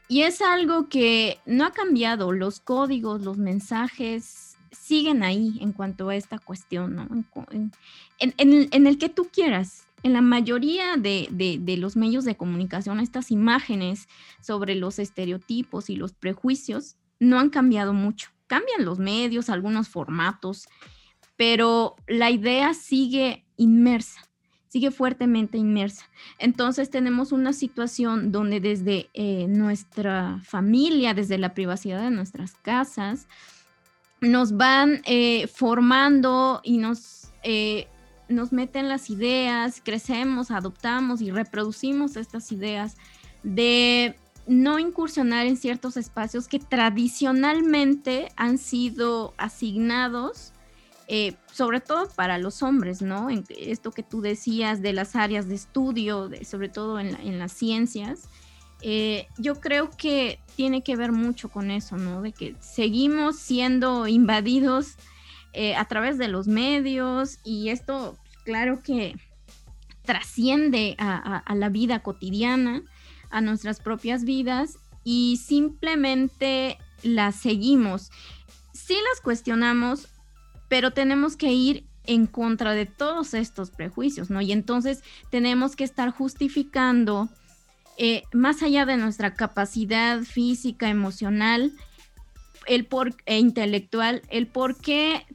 Y 0.08 0.24
es 0.24 0.42
algo 0.42 0.90
que 0.90 1.40
no 1.46 1.66
ha 1.66 1.72
cambiado, 1.72 2.32
los 2.32 2.60
códigos, 2.60 3.22
los 3.22 3.38
mensajes 3.38 4.58
siguen 4.72 5.24
ahí 5.24 5.58
en 5.62 5.74
cuanto 5.74 6.10
a 6.10 6.16
esta 6.16 6.38
cuestión, 6.40 6.96
¿no? 6.96 7.08
En, 8.20 8.34
en 8.38 8.88
el 8.88 8.98
que 8.98 9.10
tú 9.10 9.30
quieras, 9.32 9.88
en 10.04 10.14
la 10.14 10.22
mayoría 10.22 10.98
de, 10.98 11.76
los 11.78 11.96
medios 11.96 12.26
de 12.26 12.36
comunicación, 12.36 13.00
estas 13.00 13.32
imágenes 13.32 14.08
sobre 14.42 14.76
los 14.76 15.00
estereotipos 15.00 15.90
y 15.90 15.96
los 15.96 16.14
prejuicios 16.14 16.98
no 17.20 17.40
han 17.40 17.50
cambiado 17.50 17.94
mucho. 17.94 18.30
Cambian 18.48 18.84
los 18.84 19.00
medios, 19.00 19.50
algunos 19.50 19.88
formatos, 19.90 20.68
pero 21.38 21.96
la 22.08 22.32
idea 22.32 22.74
sigue 22.74 23.46
inmersa, 23.58 24.22
sigue 24.68 24.92
fuertemente 24.92 25.58
inmersa. 25.58 26.10
Entonces 26.40 26.90
tenemos 26.90 27.32
una 27.32 27.54
situación 27.54 28.32
donde 28.32 28.60
desde 28.60 29.10
eh, 29.14 29.46
nuestra 29.48 30.40
familia, 30.44 31.14
desde 31.14 31.38
la 31.38 31.54
privacidad 31.54 32.02
de 32.02 32.12
nuestras 32.12 32.56
casas, 32.56 33.28
nos 34.20 34.58
van 34.58 35.02
eh, 35.06 35.48
formando 35.48 36.62
y 36.64 36.78
nos 36.78 37.32
eh, 37.44 37.88
nos 38.32 38.52
meten 38.52 38.90
las 38.90 39.10
ideas, 39.10 39.82
crecemos, 39.84 40.52
adoptamos 40.52 41.22
y 41.22 41.32
reproducimos 41.32 42.16
estas 42.16 42.52
ideas 42.52 42.96
de 43.44 44.16
no 44.48 44.80
incursionar 44.80 45.46
en 45.46 45.58
ciertos 45.58 45.98
espacios 45.98 46.48
que 46.48 46.60
tradicionalmente 46.60 48.32
han 48.36 48.58
sido 48.58 49.34
asignados, 49.38 50.52
eh, 51.08 51.36
sobre 51.52 51.80
todo 51.80 52.10
para 52.10 52.38
los 52.38 52.64
hombres, 52.64 53.02
¿no? 53.02 53.30
En 53.30 53.44
esto 53.50 53.92
que 53.92 54.04
tú 54.04 54.22
decías 54.22 54.82
de 54.82 54.94
las 54.94 55.16
áreas 55.16 55.48
de 55.48 55.56
estudio, 55.56 56.30
sobre 56.44 56.70
todo 56.70 57.00
en, 57.00 57.40
las 57.40 57.52
ciencias, 57.52 58.30
eh, 58.82 59.28
yo 59.38 59.60
creo 59.60 59.92
que 59.92 60.40
tiene 60.56 60.84
que 60.84 60.96
ver 60.96 61.12
mucho 61.12 61.50
con 61.50 61.70
eso, 61.70 61.98
¿no? 61.98 62.22
De 62.22 62.32
que 62.32 62.56
seguimos 62.60 63.38
siendo 63.38 64.08
invadidos 64.08 64.96
eh, 65.54 65.76
a 65.76 65.86
través 65.86 66.18
de 66.18 66.30
los 66.30 66.48
medios 66.48 67.40
y 67.44 67.70
esto 67.70 68.18
claro 68.44 68.82
que 68.82 69.16
trasciende 70.04 70.96
a, 70.98 71.44
la 71.56 71.70
vida 71.70 72.00
cotidiana, 72.00 72.84
a 73.30 73.42
nuestras 73.42 73.80
propias 73.80 74.24
vidas 74.24 74.78
y 75.04 75.38
simplemente 75.38 76.78
las 77.04 77.36
seguimos. 77.36 78.12
Sí 78.74 78.96
las 79.10 79.22
cuestionamos, 79.22 80.10
pero 80.68 80.92
tenemos 80.92 81.38
que 81.38 81.54
ir 81.54 81.86
en 82.06 82.26
contra 82.26 82.74
de 82.74 82.86
todos 82.86 83.34
estos 83.34 83.70
prejuicios, 83.70 84.30
¿no? 84.30 84.42
Y 84.42 84.52
entonces 84.52 85.04
tenemos 85.30 85.76
que 85.76 85.84
estar 85.84 86.10
justificando, 86.10 87.30
eh, 87.98 88.24
más 88.34 88.64
allá 88.64 88.86
de 88.86 88.98
nuestra 88.98 89.36
capacidad 89.36 90.22
física, 90.22 90.90
emocional, 90.90 91.74
el 92.68 92.86
por, 92.86 93.16
e 93.26 93.40
intelectual, 93.40 94.22
el 94.30 94.48
por 94.48 94.78
qué 94.78 95.26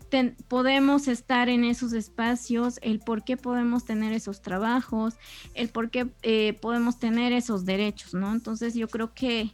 podemos 0.48 1.08
estar 1.08 1.48
en 1.48 1.64
esos 1.64 1.92
espacios, 1.92 2.78
el 2.82 3.00
por 3.00 3.24
qué 3.24 3.36
podemos 3.36 3.84
tener 3.84 4.12
esos 4.12 4.42
trabajos, 4.42 5.14
el 5.54 5.68
por 5.68 5.90
qué 5.90 6.06
eh, 6.22 6.56
podemos 6.60 6.98
tener 6.98 7.32
esos 7.32 7.64
derechos, 7.64 8.14
¿no? 8.14 8.32
Entonces 8.32 8.74
yo 8.74 8.88
creo 8.88 9.12
que 9.12 9.50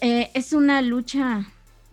eh, 0.00 0.30
es 0.34 0.52
una 0.52 0.82
lucha 0.82 1.46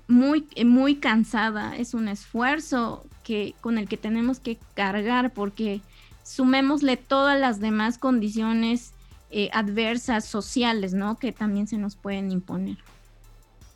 muy, 0.08 0.48
muy 0.65 0.96
cansada, 0.96 1.77
es 1.77 1.94
un 1.94 2.08
esfuerzo 2.08 3.06
que, 3.24 3.56
con 3.62 3.77
el 3.77 3.88
que 3.88 3.98
tenemos 3.98 4.39
que 4.39 4.58
cargar 4.74 5.34
porque 5.34 5.82
sumémosle 6.24 6.98
todas 6.98 7.39
las 7.39 7.60
demás 7.60 7.98
condiciones 7.98 8.94
eh, 9.32 9.50
adversas 9.53 10.25
sociales, 10.25 10.94
¿no? 10.94 11.18
Que 11.18 11.32
también 11.32 11.68
se 11.68 11.77
nos 11.77 11.96
pueden 11.96 12.32
imponer 12.32 12.77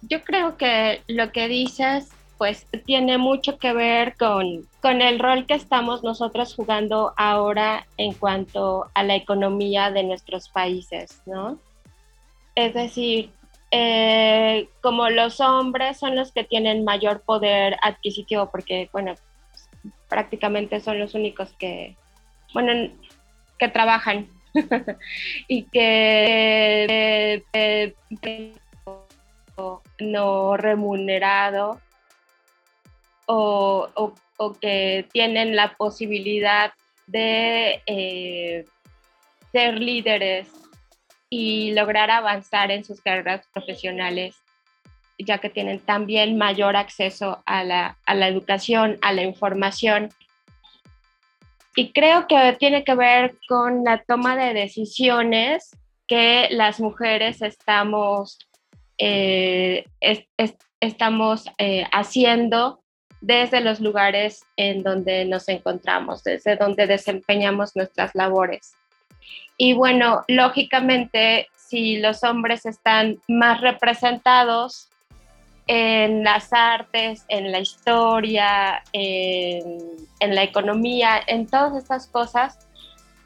yo 0.09 0.21
creo 0.23 0.57
que 0.57 1.01
lo 1.07 1.31
que 1.31 1.47
dices 1.47 2.09
pues 2.37 2.67
tiene 2.85 3.17
mucho 3.17 3.57
que 3.57 3.71
ver 3.73 4.17
con, 4.17 4.67
con 4.81 5.01
el 5.01 5.19
rol 5.19 5.45
que 5.45 5.53
estamos 5.53 6.03
nosotros 6.03 6.55
jugando 6.55 7.13
ahora 7.15 7.87
en 7.97 8.13
cuanto 8.13 8.89
a 8.93 9.03
la 9.03 9.15
economía 9.15 9.91
de 9.91 10.03
nuestros 10.03 10.49
países, 10.49 11.21
¿no? 11.25 11.57
Es 12.55 12.73
decir, 12.73 13.31
eh, 13.71 14.67
como 14.81 15.09
los 15.09 15.39
hombres 15.39 15.97
son 15.97 16.15
los 16.15 16.31
que 16.31 16.43
tienen 16.43 16.83
mayor 16.83 17.21
poder 17.21 17.77
adquisitivo, 17.81 18.49
porque, 18.51 18.89
bueno, 18.91 19.15
prácticamente 20.09 20.79
son 20.79 20.99
los 20.99 21.13
únicos 21.15 21.53
que, 21.53 21.95
bueno, 22.53 22.91
que 23.57 23.69
trabajan 23.69 24.27
y 25.47 25.63
que 25.63 27.43
eh, 27.53 27.95
no 29.99 30.57
remunerado 30.57 31.79
o, 33.25 34.13
que 34.59 35.07
tienen 35.11 35.55
la 35.55 35.75
posibilidad 35.75 36.73
de 37.07 37.81
eh, 37.85 38.65
ser 39.51 39.79
líderes 39.79 40.51
y 41.29 41.71
lograr 41.73 42.11
avanzar 42.11 42.71
en 42.71 42.83
sus 42.83 43.01
carreras 43.01 43.47
profesionales, 43.53 44.35
ya 45.17 45.37
que 45.37 45.49
tienen 45.49 45.79
también 45.79 46.37
mayor 46.37 46.75
acceso 46.75 47.41
a 47.45 47.63
la, 47.63 47.97
a 48.05 48.15
la 48.15 48.27
educación, 48.27 48.97
a 49.01 49.13
la 49.13 49.23
información. 49.23 50.09
Y 51.75 51.91
creo 51.91 52.27
que 52.27 52.55
tiene 52.59 52.83
que 52.83 52.95
ver 52.95 53.35
con 53.47 53.83
la 53.83 54.03
toma 54.03 54.35
de 54.35 54.53
decisiones 54.53 55.71
que 56.07 56.49
las 56.51 56.79
mujeres 56.79 57.41
estamos, 57.41 58.37
eh, 58.97 59.85
estamos 60.79 61.45
eh, 61.57 61.85
haciendo 61.91 62.81
desde 63.21 63.61
los 63.61 63.79
lugares 63.79 64.43
en 64.57 64.83
donde 64.83 65.25
nos 65.25 65.47
encontramos, 65.47 66.23
desde 66.23 66.57
donde 66.57 66.87
desempeñamos 66.87 67.75
nuestras 67.75 68.13
labores. 68.15 68.73
Y 69.57 69.73
bueno, 69.73 70.23
lógicamente, 70.27 71.47
si 71.55 71.99
los 71.99 72.23
hombres 72.23 72.65
están 72.65 73.19
más 73.29 73.61
representados 73.61 74.89
en 75.67 76.23
las 76.23 76.51
artes, 76.51 77.23
en 77.29 77.51
la 77.51 77.59
historia, 77.59 78.83
en, 78.91 80.35
la 80.35 80.43
economía, 80.43 81.21
en 81.25 81.47
todas 81.47 81.75
estas 81.81 82.07
cosas, 82.07 82.59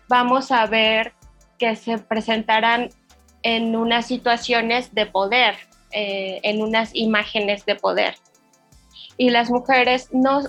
vamos 0.08 0.52
a 0.52 0.66
ver 0.68 1.14
que 1.58 1.76
se 1.76 1.98
presentarán 1.98 2.90
en 3.48 3.78
unas 3.78 4.06
situaciones 4.06 4.94
de 4.94 5.06
poder, 5.06 5.56
eh, 5.92 6.42
en 6.44 6.62
unas 6.62 6.94
imágenes 6.94 7.66
de 7.66 7.76
poder 7.76 8.16
y 9.18 9.30
las 9.30 9.50
mujeres 9.50 10.10
no, 10.12 10.42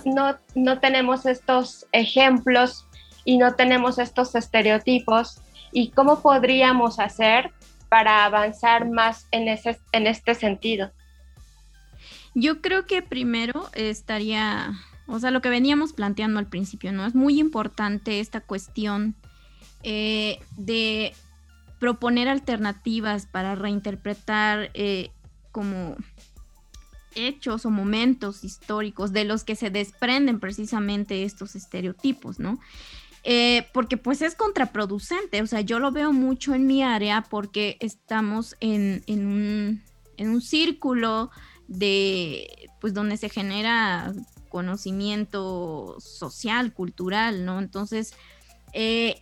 no, 0.53 0.79
tenemos 0.79 1.25
estos 1.25 1.87
ejemplos 1.93 2.85
y 3.23 3.37
no 3.37 3.55
tenemos 3.55 3.99
estos 3.99 4.35
estereotipos 4.35 5.39
y 5.71 5.91
cómo 5.91 6.21
podríamos 6.21 6.99
hacer 6.99 7.51
para 7.87 8.25
avanzar 8.25 8.89
más 8.89 9.27
en, 9.31 9.47
ese, 9.47 9.79
en 9.93 10.05
este 10.05 10.35
sentido. 10.35 10.91
Yo 12.35 12.61
creo 12.61 12.85
que 12.85 13.01
primero 13.01 13.69
estaría, 13.73 14.73
o 15.07 15.19
sea, 15.19 15.31
lo 15.31 15.41
que 15.41 15.49
veníamos 15.49 15.93
planteando 15.93 16.37
al 16.37 16.47
principio, 16.47 16.91
¿no? 16.91 17.05
Es 17.05 17.15
muy 17.15 17.39
importante 17.39 18.19
esta 18.19 18.41
cuestión 18.41 19.15
eh, 19.83 20.39
de 20.57 21.13
proponer 21.79 22.27
alternativas 22.27 23.25
para 23.25 23.55
reinterpretar 23.55 24.69
eh, 24.73 25.11
como 25.51 25.95
hechos 27.15 27.65
o 27.65 27.69
momentos 27.69 28.43
históricos 28.43 29.11
de 29.13 29.25
los 29.25 29.43
que 29.43 29.55
se 29.55 29.69
desprenden 29.69 30.39
precisamente 30.39 31.23
estos 31.23 31.55
estereotipos, 31.55 32.39
¿no? 32.39 32.59
Eh, 33.23 33.67
porque 33.73 33.97
pues 33.97 34.21
es 34.21 34.35
contraproducente, 34.35 35.41
o 35.41 35.47
sea, 35.47 35.61
yo 35.61 35.79
lo 35.79 35.91
veo 35.91 36.13
mucho 36.13 36.53
en 36.53 36.67
mi 36.67 36.83
área 36.83 37.25
porque 37.29 37.77
estamos 37.81 38.55
en, 38.61 39.03
un, 40.17 40.41
círculo 40.41 41.29
de, 41.67 42.69
pues 42.79 42.93
donde 42.93 43.17
se 43.17 43.29
genera 43.29 44.13
conocimiento 44.47 45.97
social, 45.99 46.73
cultural, 46.73 47.45
¿no? 47.45 47.59
Entonces, 47.59 48.13
eh, 48.73 49.21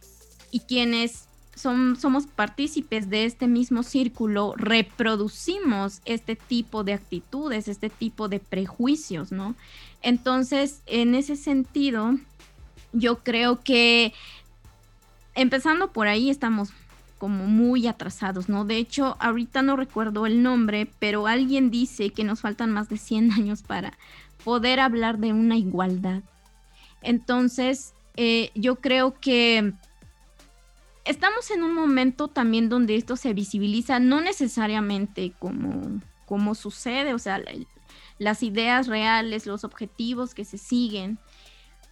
y 0.52 0.62
quienes 0.62 1.27
somos 1.58 2.28
partícipes 2.28 3.10
de 3.10 3.26
este 3.26 3.48
mismo 3.48 3.84
círculo, 3.84 4.54
reproducimos 4.56 6.02
este 6.06 6.36
tipo 6.36 6.84
de 6.84 6.94
actitudes, 6.94 7.68
este 7.68 7.90
tipo 7.90 8.30
de 8.30 8.40
prejuicios, 8.40 9.32
¿no? 9.32 9.56
Entonces, 10.02 10.82
en 10.86 11.16
ese 11.16 11.36
sentido, 11.36 12.18
yo 12.94 13.20
creo 13.20 13.62
que 13.64 14.14
empezando 15.36 15.92
por 15.92 16.08
ahí 16.08 16.30
estamos 16.30 16.70
como 17.18 17.46
muy 17.48 17.88
atrasados, 17.88 18.48
¿no? 18.48 18.64
De 18.64 18.78
hecho, 18.78 19.18
ahorita 19.20 19.64
no 19.64 19.76
recuerdo 19.76 20.26
el 20.26 20.44
nombre, 20.44 20.88
pero 21.00 21.28
alguien 21.28 21.72
dice 21.72 22.12
que 22.12 22.24
nos 22.24 22.42
faltan 22.42 22.72
más 22.72 22.90
de 22.90 22.98
100 22.98 23.32
años 23.32 23.64
para 23.64 23.98
poder 24.44 24.80
hablar 24.80 25.18
de 25.18 25.34
una 25.34 25.58
igualdad. 25.58 26.22
Entonces, 27.02 27.94
eh, 28.16 28.52
yo 28.56 28.76
creo 28.76 29.20
que 29.20 29.74
estamos 31.08 31.52
en 31.52 31.64
un 31.64 31.74
momento 31.74 32.28
también 32.28 32.70
donde 32.70 32.96
esto 32.96 33.16
se 33.16 33.34
visibiliza, 33.34 34.00
no 34.00 34.22
necesariamente 34.22 35.34
como, 35.40 36.02
como 36.26 36.56
sucede, 36.56 37.14
o 37.14 37.20
sea, 37.20 37.42
las 38.20 38.44
ideas 38.44 38.88
reales, 38.88 39.46
los 39.46 39.64
objetivos 39.64 40.34
que 40.34 40.46
se 40.46 40.58
siguen, 40.58 41.20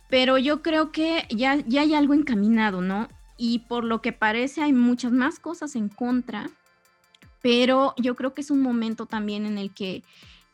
pero 0.10 0.38
yo 0.38 0.62
creo 0.62 0.92
que 0.92 1.26
ya, 1.30 1.56
ya 1.68 1.82
hay 1.82 1.94
algo 1.94 2.14
encaminado, 2.14 2.82
¿no? 2.82 3.08
Y 3.38 3.60
por 3.60 3.84
lo 3.84 4.02
que 4.02 4.14
parece 4.14 4.62
hay 4.62 4.74
muchas 4.74 5.12
más 5.12 5.40
cosas 5.40 5.76
en 5.76 5.90
contra, 5.90 6.50
pero 7.42 7.94
yo 7.98 8.16
creo 8.16 8.34
que 8.34 8.42
es 8.42 8.52
un 8.52 8.62
momento 8.62 9.06
también 9.06 9.46
en 9.46 9.58
el 9.58 9.74
que 9.74 10.04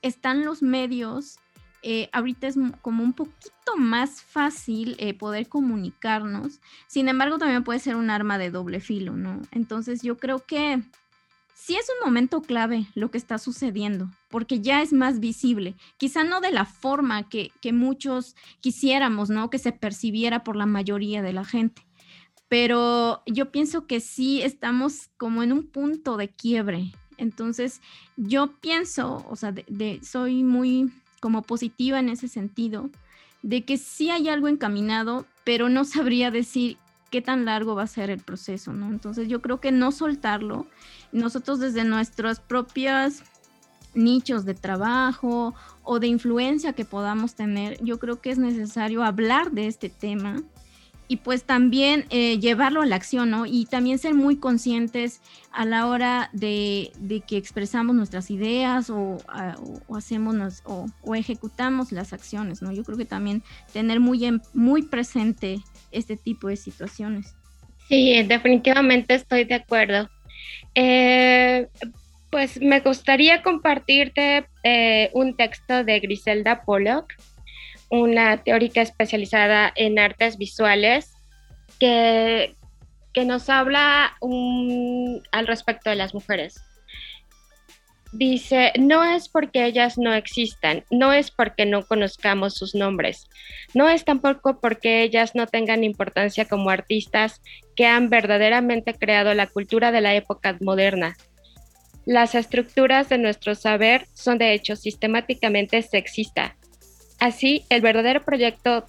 están 0.01 0.45
los 0.45 0.61
medios 0.61 1.37
eh, 1.83 2.09
ahorita 2.13 2.47
es 2.47 2.55
como 2.81 3.03
un 3.03 3.13
poquito 3.13 3.75
más 3.77 4.21
fácil 4.21 4.95
eh, 4.99 5.13
poder 5.13 5.47
comunicarnos. 5.49 6.61
Sin 6.87 7.07
embargo, 7.07 7.37
también 7.37 7.63
puede 7.63 7.79
ser 7.79 7.95
un 7.95 8.09
arma 8.09 8.37
de 8.37 8.51
doble 8.51 8.79
filo, 8.79 9.15
¿no? 9.15 9.41
Entonces 9.51 10.01
yo 10.01 10.17
creo 10.17 10.45
que 10.45 10.81
sí 11.55 11.75
es 11.75 11.87
un 11.89 12.05
momento 12.05 12.41
clave 12.41 12.85
lo 12.95 13.11
que 13.11 13.17
está 13.17 13.37
sucediendo, 13.37 14.09
porque 14.29 14.61
ya 14.61 14.81
es 14.81 14.93
más 14.93 15.19
visible. 15.19 15.75
Quizá 15.97 16.23
no 16.23 16.41
de 16.41 16.51
la 16.51 16.65
forma 16.65 17.29
que, 17.29 17.51
que 17.61 17.73
muchos 17.73 18.35
quisiéramos, 18.59 19.29
¿no? 19.29 19.49
Que 19.49 19.59
se 19.59 19.71
percibiera 19.71 20.43
por 20.43 20.55
la 20.55 20.65
mayoría 20.65 21.21
de 21.21 21.33
la 21.33 21.45
gente. 21.45 21.83
Pero 22.47 23.23
yo 23.25 23.51
pienso 23.51 23.87
que 23.87 24.01
sí 24.01 24.41
estamos 24.41 25.09
como 25.17 25.41
en 25.41 25.53
un 25.53 25.67
punto 25.67 26.17
de 26.17 26.29
quiebre. 26.29 26.91
Entonces, 27.17 27.81
yo 28.17 28.59
pienso, 28.59 29.25
o 29.29 29.35
sea, 29.35 29.51
de, 29.51 29.99
soy 30.03 30.43
muy 30.43 30.91
como 31.21 31.43
positiva 31.43 31.99
en 31.99 32.09
ese 32.09 32.27
sentido, 32.27 32.89
de 33.43 33.63
que 33.63 33.77
sí 33.77 34.09
hay 34.09 34.27
algo 34.27 34.49
encaminado, 34.49 35.25
pero 35.45 35.69
no 35.69 35.85
sabría 35.85 36.31
decir 36.31 36.77
qué 37.09 37.21
tan 37.21 37.45
largo 37.45 37.75
va 37.75 37.83
a 37.83 37.87
ser 37.87 38.09
el 38.09 38.19
proceso, 38.19 38.73
¿no? 38.73 38.89
Entonces 38.89 39.29
yo 39.29 39.41
creo 39.41 39.61
que 39.61 39.71
no 39.71 39.93
soltarlo, 39.93 40.65
nosotros 41.13 41.59
desde 41.59 41.83
nuestros 41.85 42.39
propios 42.39 43.23
nichos 43.93 44.45
de 44.45 44.53
trabajo 44.53 45.53
o 45.83 45.99
de 45.99 46.07
influencia 46.07 46.73
que 46.73 46.85
podamos 46.85 47.35
tener, 47.35 47.77
yo 47.83 47.99
creo 47.99 48.21
que 48.21 48.31
es 48.31 48.37
necesario 48.37 49.03
hablar 49.03 49.51
de 49.51 49.67
este 49.67 49.89
tema 49.89 50.41
y 51.11 51.17
pues 51.17 51.43
también 51.43 52.05
eh, 52.09 52.39
llevarlo 52.39 52.81
a 52.81 52.85
la 52.85 52.95
acción, 52.95 53.31
¿no? 53.31 53.45
Y 53.45 53.65
también 53.65 53.97
ser 53.97 54.13
muy 54.13 54.37
conscientes 54.37 55.19
a 55.51 55.65
la 55.65 55.87
hora 55.87 56.29
de, 56.31 56.93
que 57.27 57.35
expresamos 57.35 57.97
nuestras 57.97 58.31
ideas 58.31 58.89
o, 58.89 59.17
hacemos 59.93 60.63
o, 60.63 61.13
ejecutamos 61.13 61.91
las 61.91 62.13
acciones, 62.13 62.61
¿no? 62.61 62.71
Yo 62.71 62.85
creo 62.85 62.97
que 62.97 63.03
también 63.03 63.43
tener 63.73 63.99
muy, 63.99 64.39
muy 64.53 64.83
presente 64.83 65.59
este 65.91 66.15
tipo 66.15 66.47
de 66.47 66.55
situaciones. 66.55 67.35
Sí, 67.89 68.23
definitivamente 68.23 69.15
estoy 69.15 69.43
de 69.43 69.55
acuerdo. 69.55 70.09
Eh, 70.75 71.67
pues 72.29 72.61
me 72.61 72.79
gustaría 72.79 73.43
compartirte 73.43 74.45
eh, 74.63 75.09
un 75.11 75.35
texto 75.35 75.83
de 75.83 75.99
Griselda 75.99 76.63
Pollock 76.63 77.11
una 77.91 78.37
teórica 78.37 78.81
especializada 78.81 79.71
en 79.75 79.99
artes 79.99 80.37
visuales 80.37 81.13
que, 81.77 82.55
que 83.13 83.25
nos 83.25 83.49
habla 83.49 84.17
al 85.31 85.47
respecto 85.47 85.89
de 85.89 85.97
las 85.97 86.13
mujeres. 86.13 86.63
Dice, 88.13 88.71
no 88.79 89.03
es 89.03 89.29
porque 89.29 89.65
ellas 89.65 89.97
no 89.97 90.13
existan, 90.13 90.83
no 90.89 91.13
es 91.13 91.31
porque 91.31 91.65
no 91.65 91.85
conozcamos 91.85 92.55
sus 92.55 92.75
nombres, 92.75 93.27
no 93.73 93.87
es 93.87 94.03
tampoco 94.03 94.59
porque 94.59 95.03
ellas 95.03 95.33
no 95.33 95.47
tengan 95.47 95.83
importancia 95.83 96.45
como 96.45 96.69
artistas 96.69 97.41
que 97.75 97.87
han 97.87 98.09
verdaderamente 98.09 98.93
creado 98.93 99.33
la 99.33 99.47
cultura 99.47 99.91
de 99.91 100.01
la 100.01 100.13
época 100.13 100.57
moderna. 100.59 101.15
Las 102.05 102.35
estructuras 102.35 103.07
de 103.09 103.17
nuestro 103.17 103.55
saber 103.55 104.07
son 104.13 104.37
de 104.37 104.53
hecho 104.53 104.75
sistemáticamente 104.75 105.81
sexistas 105.81 106.51
Así, 107.21 107.63
el 107.69 107.81
verdadero 107.81 108.23
proyecto 108.23 108.87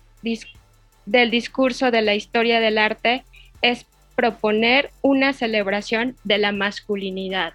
del 1.05 1.31
discurso 1.31 1.91
de 1.91 2.01
la 2.01 2.15
historia 2.15 2.61
del 2.61 2.79
arte 2.79 3.25
es 3.61 3.85
proponer 4.17 4.91
una 5.03 5.35
celebración 5.35 6.17
de 6.25 6.39
la 6.39 6.51
masculinidad. 6.51 7.53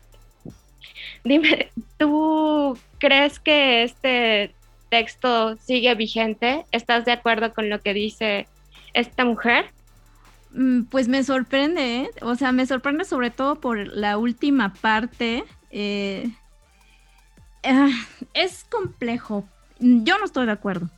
Dime, 1.23 1.71
¿tú 1.97 2.77
crees 2.99 3.39
que 3.39 3.81
este 3.81 4.53
texto 4.91 5.57
sigue 5.57 5.95
vigente? 5.95 6.63
¿Estás 6.71 7.05
de 7.05 7.13
acuerdo 7.13 7.55
con 7.55 7.71
lo 7.71 7.81
que 7.81 7.95
dice 7.95 8.47
esta 8.93 9.25
mujer? 9.25 9.71
Mm, 10.51 10.83
pues 10.83 11.07
me 11.07 11.23
sorprende, 11.23 12.01
¿eh? 12.01 12.09
o 12.21 12.35
sea, 12.35 12.51
me 12.51 12.67
sorprende 12.67 13.03
sobre 13.03 13.31
todo 13.31 13.59
por 13.59 13.79
la 13.79 14.19
última 14.19 14.75
parte. 14.75 15.43
Eh, 15.71 16.29
ah, 17.63 17.89
es 18.35 18.63
complejo. 18.65 19.43
Yo 19.79 20.17
no 20.17 20.25
estoy 20.25 20.45
de 20.45 20.51
acuerdo. 20.51 20.89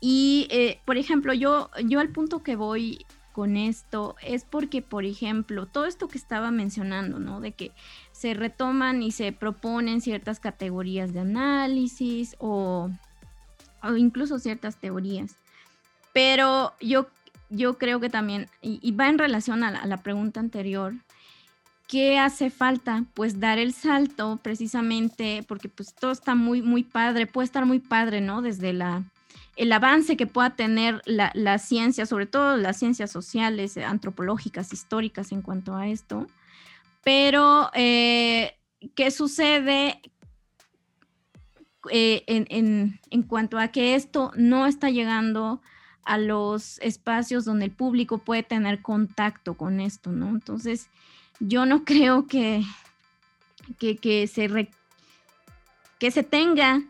Y, 0.00 0.48
eh, 0.50 0.80
por 0.84 0.96
ejemplo, 0.96 1.32
yo, 1.32 1.70
yo 1.84 2.00
al 2.00 2.08
punto 2.08 2.42
que 2.42 2.56
voy 2.56 3.06
con 3.32 3.56
esto 3.56 4.16
es 4.20 4.44
porque, 4.44 4.82
por 4.82 5.04
ejemplo, 5.04 5.66
todo 5.66 5.86
esto 5.86 6.08
que 6.08 6.18
estaba 6.18 6.50
mencionando, 6.50 7.18
¿no? 7.18 7.40
De 7.40 7.52
que 7.52 7.72
se 8.12 8.34
retoman 8.34 9.02
y 9.02 9.10
se 9.10 9.32
proponen 9.32 10.00
ciertas 10.00 10.38
categorías 10.38 11.12
de 11.12 11.20
análisis 11.20 12.36
o, 12.38 12.90
incluso 13.96 14.38
ciertas 14.38 14.76
teorías. 14.76 15.36
Pero 16.12 16.74
yo, 16.80 17.06
yo 17.48 17.78
creo 17.78 18.00
que 18.00 18.10
también, 18.10 18.48
y, 18.60 18.92
va 18.92 19.08
en 19.08 19.18
relación 19.18 19.64
a 19.64 19.70
la, 19.70 19.78
a 19.78 19.86
la 19.86 19.98
pregunta 19.98 20.40
anterior, 20.40 20.94
¿qué 21.88 22.18
hace 22.18 22.50
falta? 22.50 23.04
Pues 23.14 23.40
dar 23.40 23.58
el 23.58 23.72
salto 23.72 24.38
precisamente 24.42 25.44
porque 25.46 25.68
pues 25.68 25.94
todo 25.94 26.12
está 26.12 26.34
muy, 26.34 26.62
muy 26.62 26.84
padre, 26.84 27.26
puede 27.26 27.46
estar 27.46 27.66
muy 27.66 27.78
padre, 27.78 28.20
¿no? 28.20 28.42
Desde 28.42 28.72
la 28.72 29.04
el 29.56 29.72
avance 29.72 30.16
que 30.16 30.26
pueda 30.26 30.56
tener 30.56 31.02
la, 31.04 31.58
ciencia, 31.58 32.06
sobre 32.06 32.26
todo 32.26 32.56
las 32.56 32.78
ciencias 32.78 33.10
sociales, 33.10 33.76
eh, 33.76 33.84
antropológicas, 33.84 34.72
históricas 34.72 35.32
en 35.32 35.42
cuanto 35.42 35.76
a 35.76 35.88
esto. 35.88 36.26
Pero, 37.04 37.70
eh, 37.74 38.56
¿qué 38.94 39.10
sucede 39.10 40.00
eh, 41.90 42.24
en, 42.26 42.98
en, 43.10 43.22
cuanto 43.24 43.58
a 43.58 43.68
que 43.68 43.94
esto 43.94 44.32
no 44.36 44.66
está 44.66 44.88
llegando 44.88 45.60
a 46.04 46.16
los 46.16 46.78
espacios 46.78 47.44
donde 47.44 47.66
el 47.66 47.72
público 47.72 48.18
puede 48.18 48.42
tener 48.42 48.82
contacto 48.82 49.54
con 49.54 49.80
esto, 49.80 50.12
¿no? 50.12 50.28
Entonces, 50.30 50.88
yo 51.40 51.66
no 51.66 51.84
creo 51.84 52.26
que, 52.26 52.62
que, 53.78 53.96
que 53.96 54.26
se, 54.26 54.68
que 55.98 56.10
se 56.10 56.22
tenga 56.22 56.82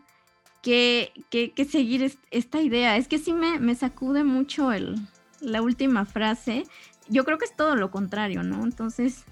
que, 0.61 1.11
que, 1.29 1.65
seguir 1.65 2.17
esta 2.31 2.61
idea. 2.61 2.97
Es 2.97 3.07
que 3.07 3.19
sí 3.19 3.33
me, 3.33 3.59
me 3.59 3.75
sacude 3.75 4.23
mucho 4.23 4.71
el, 4.71 4.95
la 5.41 5.61
última 5.61 6.05
frase. 6.05 6.63
Yo 7.09 7.25
creo 7.25 7.37
que 7.37 7.45
es 7.45 7.55
todo 7.55 7.75
lo 7.75 7.91
contrario, 7.91 8.43
¿no? 8.43 8.63
Entonces, 8.63 9.25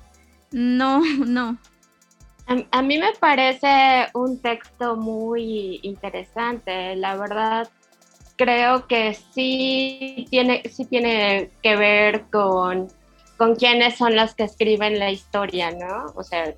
no, 0.52 1.00
no. 1.26 1.58
A, 2.71 2.82
mí 2.82 2.97
me 2.97 3.13
parece 3.17 4.08
un 4.13 4.41
texto 4.41 4.97
muy 4.97 5.80
interesante, 5.84 6.95
la 6.97 7.15
verdad. 7.15 7.69
Creo 8.36 8.88
que 8.88 9.13
sí 9.13 10.26
tiene, 10.30 10.63
sí 10.69 10.86
tiene 10.86 11.50
que 11.63 11.78
ver 11.78 12.26
con, 12.30 12.88
con 13.41 13.56
quiénes 13.56 13.97
son 13.97 14.15
los 14.15 14.36
que 14.36 14.43
escriben 14.43 14.99
la 14.99 15.10
historia, 15.10 15.71
¿no? 15.71 16.13
O 16.13 16.21
sea, 16.21 16.54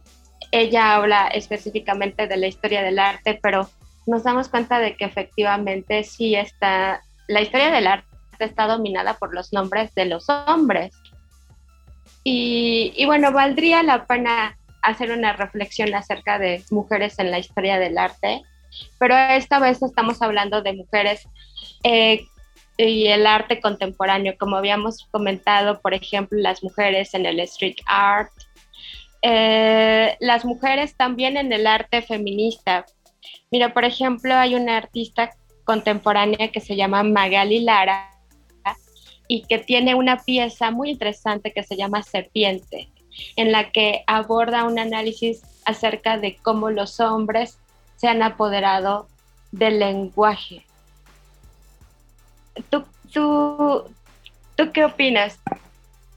ella 0.52 0.96
habla 0.96 1.28
específicamente 1.28 2.28
de 2.28 2.36
la 2.36 2.48
historia 2.48 2.84
del 2.84 3.00
arte, 3.00 3.40
pero 3.42 3.70
nos 4.06 4.26
damos 4.26 4.50
cuenta 4.50 4.80
de 4.80 4.98
que 4.98 5.06
efectivamente 5.06 6.04
sí 6.04 6.36
está, 6.36 7.02
la 7.30 7.42
historia 7.42 7.72
del 7.72 7.88
arte 7.88 8.06
está 8.38 8.68
dominada 8.68 9.14
por 9.14 9.34
los 9.34 9.54
nombres 9.54 9.96
de 9.96 10.08
los 10.08 10.28
hombres. 10.28 10.94
Y, 12.26 13.02
bueno, 13.06 13.32
valdría 13.32 13.82
la 13.82 14.06
pena 14.06 14.58
hacer 14.82 15.14
una 15.14 15.32
reflexión 15.32 15.96
acerca 15.96 16.38
de 16.38 16.66
mujeres 16.70 17.18
en 17.18 17.32
la 17.32 17.40
historia 17.40 17.80
del 17.80 17.98
arte, 17.98 18.42
pero 19.00 19.16
esta 19.16 19.58
vez 19.60 19.82
estamos 19.82 20.22
hablando 20.22 20.62
de 20.62 20.74
mujeres 20.74 21.30
eh, 21.86 22.26
y 22.78 23.08
el 23.08 23.28
arte 23.28 23.60
contemporáneo, 23.60 24.36
como 24.40 24.56
habíamos 24.56 25.06
comentado, 25.12 25.80
por 25.82 25.94
ejemplo, 25.94 26.40
las 26.40 26.64
mujeres 26.64 27.14
en 27.14 27.26
el 27.26 27.40
street 27.42 27.78
art, 27.86 28.32
eh, 29.22 30.18
las 30.20 30.44
mujeres 30.44 30.96
también 30.96 31.38
en 31.38 31.54
el 31.54 31.68
arte 31.68 32.02
feminista, 32.02 32.86
Mira, 33.54 33.74
por 33.74 33.86
ejemplo, 33.86 34.34
hay 34.34 34.56
una 34.56 34.78
artista 34.78 35.30
contemporánea 35.64 36.52
que 36.52 36.60
se 36.60 36.76
llama 36.76 37.04
Magali 37.04 37.60
Lara 37.60 38.10
y 39.28 39.44
que 39.44 39.60
tiene 39.60 39.96
una 39.96 40.18
pieza 40.18 40.72
muy 40.72 40.90
interesante 40.90 41.54
que 41.54 41.62
se 41.64 41.78
llama 41.78 42.02
Serpiente, 42.02 42.90
en 43.36 43.52
la 43.52 43.72
que 43.72 44.04
aborda 44.08 44.66
un 44.66 44.80
análisis 44.80 45.44
acerca 45.66 46.18
de 46.18 46.36
cómo 46.38 46.72
los 46.72 47.00
hombres 47.00 47.60
se 47.96 48.08
han 48.08 48.24
apoderado 48.24 49.08
del 49.52 49.80
lenguaje. 49.80 50.66
¿Tú, 52.70 52.84
tú, 53.12 53.84
tú 54.56 54.72
qué 54.72 54.86
opinas? 54.86 55.40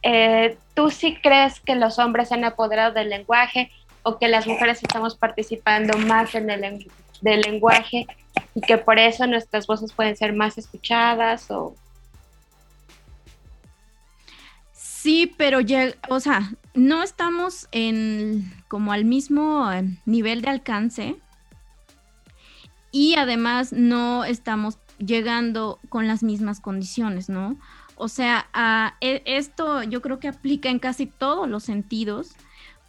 Eh, 0.03 0.57
¿Tú 0.75 0.91
sí 0.91 1.19
crees 1.23 1.61
que 1.61 1.75
los 1.75 1.99
hombres 1.99 2.29
se 2.29 2.35
han 2.35 2.45
apoderado 2.45 2.93
del 2.93 3.11
lenguaje 3.11 3.71
o 4.03 4.19
que 4.19 4.29
las 4.29 4.47
mujeres 4.47 4.83
estamos 4.83 5.17
participando 5.17 5.99
más 5.99 6.35
en 6.35 6.51
el 6.51 6.87
del 7.21 7.41
lenguaje 7.41 8.07
y 8.55 8.61
que 8.61 8.79
por 8.79 8.99
eso 8.99 9.27
nuestras 9.27 9.67
voces 9.67 9.93
pueden 9.93 10.17
ser 10.17 10.33
más 10.33 10.59
escuchadas 10.59 11.51
o 11.51 11.75
Sí, 14.73 15.33
pero 15.37 15.61
ya, 15.61 15.95
o 16.09 16.19
sea, 16.19 16.51
no 16.75 17.05
estamos 17.05 17.69
en 17.71 18.53
como 18.67 18.93
al 18.93 19.05
mismo 19.05 19.71
eh, 19.73 19.85
nivel 20.05 20.43
de 20.43 20.49
alcance 20.49 21.17
y 22.91 23.15
además 23.15 23.73
no 23.73 24.25
estamos 24.25 24.79
llegando 24.99 25.79
con 25.89 26.07
las 26.07 26.23
mismas 26.23 26.61
condiciones, 26.61 27.29
¿no? 27.29 27.57
O 27.97 28.09
sea, 28.09 28.47
e, 29.01 29.23
esto 29.25 29.83
yo 29.83 30.03
creo 30.03 30.19
que 30.21 30.29
aplica 30.29 30.69
en 30.69 30.79
casi 30.79 31.07
todos 31.07 31.49
los 31.49 31.65
sentidos 31.65 32.33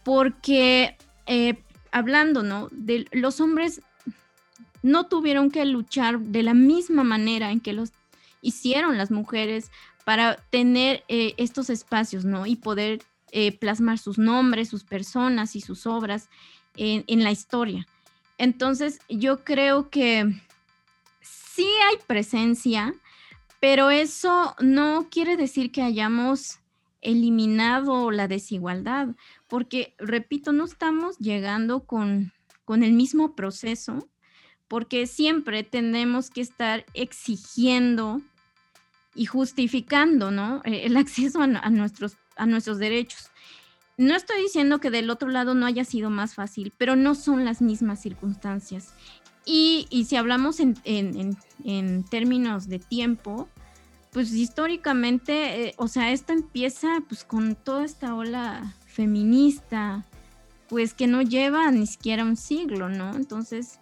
porque 0.03 0.97
eh, 1.25 1.63
hablando, 1.91 2.43
¿no? 2.43 2.69
Los 3.11 3.41
hombres 3.41 3.81
no 4.83 5.07
tuvieron 5.07 5.49
que 5.49 5.65
luchar 5.65 6.19
de 6.19 6.43
la 6.43 6.53
misma 6.53 7.03
manera 7.03 7.51
en 7.51 7.59
que 7.59 7.73
los 7.73 7.91
hicieron 8.41 8.97
las 8.97 9.11
mujeres 9.11 9.71
para 10.05 10.37
tener 10.49 11.03
eh, 11.07 11.33
estos 11.37 11.69
espacios, 11.69 12.23
¿no? 12.23 12.45
Y 12.45 12.55
poder 12.55 13.01
eh, 13.31 13.57
plasmar 13.57 13.97
sus 13.97 14.17
nombres, 14.17 14.69
sus 14.69 14.83
personas 14.83 15.55
y 15.55 15.61
sus 15.61 15.85
obras 15.85 16.29
en 16.79 17.23
la 17.23 17.31
historia. 17.31 17.87
Entonces, 18.37 18.99
yo 19.09 19.43
creo 19.43 19.89
que 19.89 20.31
sí 21.57 21.67
hay 21.89 21.97
presencia, 22.05 22.93
pero 23.59 23.89
eso 23.89 24.55
no 24.59 25.07
quiere 25.09 25.37
decir 25.37 25.71
que 25.71 25.81
hayamos 25.81 26.59
eliminado 27.01 28.11
la 28.11 28.27
desigualdad, 28.27 29.15
porque, 29.47 29.95
repito, 29.97 30.51
no 30.51 30.65
estamos 30.65 31.17
llegando 31.17 31.85
con, 31.85 32.31
con 32.63 32.83
el 32.83 32.93
mismo 32.93 33.35
proceso, 33.35 34.07
porque 34.67 35.07
siempre 35.07 35.63
tenemos 35.63 36.29
que 36.29 36.41
estar 36.41 36.85
exigiendo 36.93 38.21
y 39.15 39.25
justificando 39.25 40.29
¿no? 40.29 40.61
E, 40.63 40.85
el 40.85 40.95
acceso 40.95 41.41
a, 41.41 41.47
nuestros, 41.47 42.17
a 42.35 42.45
nuestros 42.45 42.77
derechos. 42.77 43.31
No 43.97 44.15
estoy 44.15 44.43
diciendo 44.43 44.79
que 44.79 44.91
del 44.91 45.09
otro 45.09 45.29
lado 45.29 45.55
no 45.55 45.65
haya 45.65 45.85
sido 45.85 46.11
más 46.11 46.35
fácil, 46.35 46.71
pero 46.77 46.95
no 46.95 47.15
son 47.15 47.45
las 47.45 47.63
mismas 47.63 47.99
circunstancias. 47.99 48.93
Y, 49.49 49.87
si 50.03 50.17
hablamos 50.17 50.59
en, 50.59 52.03
términos 52.09 52.67
de 52.67 52.79
tiempo, 52.79 53.47
pues 54.11 54.33
históricamente, 54.33 55.69
eh, 55.69 55.73
o 55.77 55.87
sea, 55.87 56.11
esto 56.11 56.33
empieza 56.33 57.01
pues 57.07 57.23
con 57.23 57.55
toda 57.55 57.85
esta 57.85 58.13
ola 58.13 58.75
feminista, 58.87 60.03
pues 60.67 60.93
que 60.93 61.07
no 61.07 61.21
lleva 61.21 61.71
ni 61.71 61.87
siquiera 61.87 62.25
un 62.25 62.35
siglo, 62.35 62.89
¿no? 62.89 63.15
Entonces, 63.15 63.79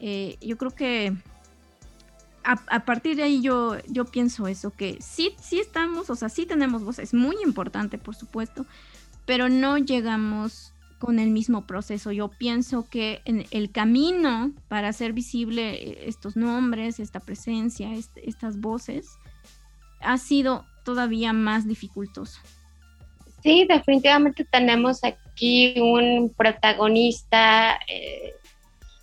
eh, 0.00 0.36
yo 0.42 0.58
creo 0.58 0.72
que 0.72 1.16
a, 2.44 2.84
partir 2.84 3.16
de 3.16 3.22
ahí 3.22 3.40
yo, 3.40 3.76
yo 3.88 4.04
pienso 4.04 4.46
eso, 4.46 4.70
que 4.70 4.98
sí, 5.00 5.34
sí 5.40 5.58
estamos, 5.58 6.10
o 6.10 6.14
sea, 6.14 6.28
sí 6.28 6.44
tenemos 6.44 6.84
voz, 6.84 6.98
es 6.98 7.14
muy 7.14 7.36
importante, 7.42 7.96
por 7.96 8.14
supuesto, 8.14 8.66
pero 9.24 9.48
no 9.48 9.78
llegamos 9.78 10.74
con 10.98 11.18
el 11.18 11.30
mismo 11.30 11.66
proceso. 11.66 12.12
Yo 12.12 12.28
pienso 12.28 12.88
que 12.88 13.20
en 13.24 13.46
el 13.50 13.70
camino 13.70 14.52
para 14.68 14.88
hacer 14.88 15.12
visible 15.12 15.74
eh, 15.74 15.98
estos 16.06 16.36
nombres, 16.36 17.00
esta 17.00 17.20
presencia, 17.20 17.90
estas 18.16 18.60
voces, 18.60 19.18
ha 20.00 20.18
sido 20.18 20.64
todavía 20.84 21.32
más 21.32 21.66
dificultoso. 21.66 22.40
Sí, 23.42 23.66
definitivamente 23.68 24.44
tenemos 24.44 25.04
aquí 25.04 25.74
un 25.78 26.32
protagonista 26.36 27.78
eh, 27.88 28.34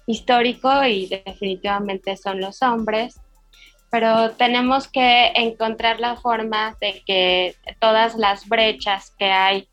histórico 0.08 0.84
y 0.86 1.08
definitivamente 1.08 2.18
son 2.18 2.42
los 2.42 2.62
hombres. 2.62 3.20
pero 3.90 4.32
tenemos 4.32 4.88
que 4.88 5.28
encontrar 5.36 6.00
la 6.00 6.16
forma 6.16 6.76
de 6.82 7.04
que 7.06 7.56
todas 7.80 8.16
las 8.16 8.50
brechas 8.50 9.12
que 9.20 9.26
hay 9.26 9.68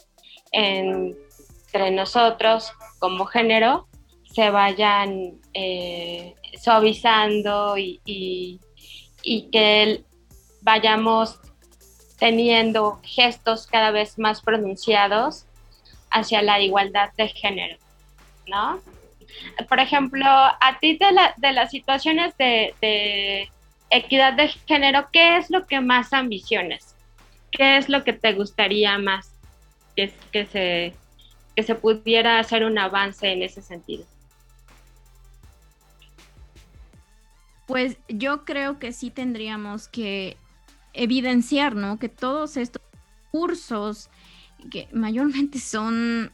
entre 1.72 1.92
nosotros 1.92 2.72
como 2.98 3.26
género 3.26 3.86
se 4.24 4.50
vayan 4.50 5.40
eh, 5.54 6.34
suavizando 6.60 7.76
y, 7.78 8.60
que 9.52 10.04
vayamos 10.62 11.38
teniendo 12.18 13.00
gestos 13.02 13.66
cada 13.66 13.92
vez 13.92 14.18
más 14.18 14.42
pronunciados 14.42 15.46
hacia 16.10 16.42
la 16.42 16.60
igualdad 16.60 17.10
de 17.16 17.28
género, 17.28 17.78
¿no? 18.46 18.80
Por 19.68 19.78
ejemplo, 19.78 20.26
a 20.26 20.78
ti 20.80 20.98
de, 20.98 21.52
las 21.52 21.70
situaciones 21.70 22.36
de, 22.36 23.48
equidad 23.90 24.32
de 24.32 24.48
género, 24.48 25.08
¿qué 25.12 25.36
es 25.36 25.50
lo 25.50 25.66
que 25.66 25.80
más 25.80 26.12
ambiciones? 26.12 26.96
¿Qué 27.52 27.76
es 27.76 27.88
lo 27.88 28.04
que 28.04 28.12
te 28.12 28.32
gustaría 28.32 28.98
más 28.98 29.32
que, 29.96 30.12
que, 30.32 30.46
se, 30.46 30.94
que 31.60 31.66
se 31.66 31.74
pudiera 31.74 32.38
hacer 32.38 32.64
un 32.64 32.78
avance 32.78 33.30
en 33.30 33.42
ese 33.42 33.60
sentido? 33.60 34.06
Pues 37.66 37.98
yo 38.08 38.46
creo 38.46 38.78
que 38.78 38.92
sí 38.92 39.10
tendríamos 39.10 39.88
que 39.88 40.38
evidenciar, 40.94 41.76
¿no? 41.76 41.98
Que 41.98 42.08
todos 42.08 42.56
estos 42.56 42.82
cursos 43.30 44.08
que 44.70 44.88
mayormente 44.92 45.58
son 45.60 46.32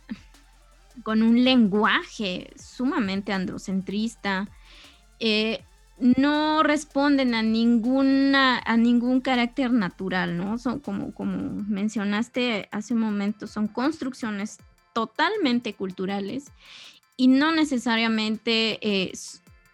con 1.03 1.23
un 1.23 1.43
lenguaje 1.43 2.53
sumamente 2.57 3.33
androcentrista, 3.33 4.49
eh, 5.19 5.65
no 5.99 6.63
responden 6.63 7.35
a 7.35 7.43
ninguna, 7.43 8.61
a 8.65 8.77
ningún 8.77 9.21
carácter 9.21 9.73
natural, 9.73 10.37
¿no? 10.37 10.57
Son 10.57 10.79
como, 10.79 11.13
como 11.13 11.65
mencionaste 11.69 12.69
hace 12.71 12.95
un 12.95 13.01
momento, 13.01 13.49
son 13.49 13.67
construcciones 13.67 14.59
totalmente 14.97 15.75
culturales 15.75 16.47
y 17.19 17.29
no 17.29 17.53
necesariamente 17.53 18.79
eh, 18.81 19.13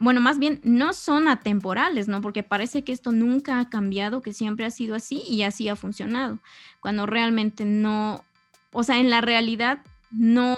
bueno, 0.01 0.21
más 0.21 0.41
bien 0.41 0.61
no 0.65 0.95
son 0.95 1.29
atemporales, 1.29 2.09
¿no? 2.09 2.21
Porque 2.21 2.43
parece 2.43 2.83
que 2.83 2.91
esto 2.91 3.13
nunca 3.13 3.61
ha 3.61 3.71
cambiado, 3.71 4.21
que 4.21 4.33
siempre 4.33 4.67
ha 4.67 4.71
sido 4.73 4.97
así 4.97 5.23
y 5.29 5.45
así 5.45 5.69
ha 5.69 5.77
funcionado, 5.77 6.41
cuando 6.81 7.07
realmente 7.07 7.65
no, 7.65 8.25
o 8.73 8.83
sea, 8.83 8.99
en 8.99 9.11
la 9.11 9.21
realidad 9.21 9.79
no, 10.11 10.57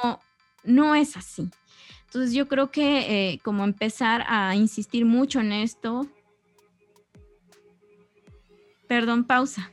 no 0.62 0.94
es 0.94 1.18
así. 1.18 1.50
Entonces 2.07 2.33
yo 2.33 2.48
creo 2.48 2.70
que 2.70 3.33
eh, 3.33 3.40
como 3.44 3.64
empezar 3.64 4.24
a 4.29 4.57
insistir 4.57 5.05
mucho 5.05 5.40
en 5.40 5.53
esto, 5.53 6.07
perdón, 8.88 9.24
pausa. 9.24 9.70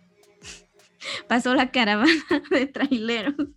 Pasó 1.30 1.56
la 1.56 1.72
caravana 1.72 2.44
de 2.50 2.68
traileros. 2.68 3.48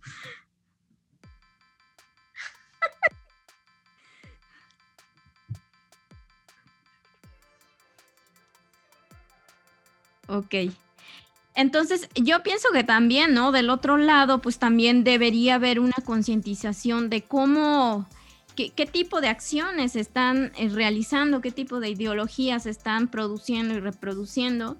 Ok. 10.27 10.55
Entonces, 11.55 12.09
yo 12.15 12.43
pienso 12.43 12.69
que 12.73 12.83
también, 12.83 13.33
¿no? 13.33 13.53
Del 13.53 13.69
otro 13.69 13.97
lado, 13.97 14.41
pues 14.41 14.59
también 14.59 15.05
debería 15.05 15.55
haber 15.55 15.79
una 15.79 15.95
concientización 16.03 17.09
de 17.09 17.21
cómo, 17.23 18.05
qué, 18.55 18.85
tipo 18.85 19.21
de 19.21 19.29
acciones 19.29 19.95
están 19.95 20.51
eh, 20.57 20.67
realizando, 20.67 21.39
qué 21.39 21.51
tipo 21.51 21.79
de 21.79 21.89
ideologías 21.89 22.65
están 22.65 23.07
produciendo 23.07 23.73
y 23.73 23.79
reproduciendo, 23.79 24.77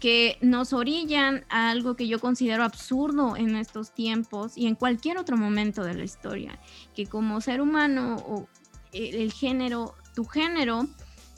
que 0.00 0.38
nos 0.40 0.72
orillan 0.72 1.44
a 1.50 1.70
algo 1.70 1.94
que 1.94 2.08
yo 2.08 2.18
considero 2.18 2.64
absurdo 2.64 3.36
en 3.36 3.54
estos 3.54 3.92
tiempos 3.92 4.56
y 4.56 4.66
en 4.66 4.76
cualquier 4.76 5.18
otro 5.18 5.36
momento 5.36 5.84
de 5.84 5.94
la 5.94 6.04
historia, 6.04 6.58
que 6.94 7.06
como 7.06 7.42
ser 7.42 7.60
humano 7.60 8.16
o 8.26 8.48
el, 8.92 9.30
género, 9.32 9.94
tu 10.14 10.24
género, 10.24 10.86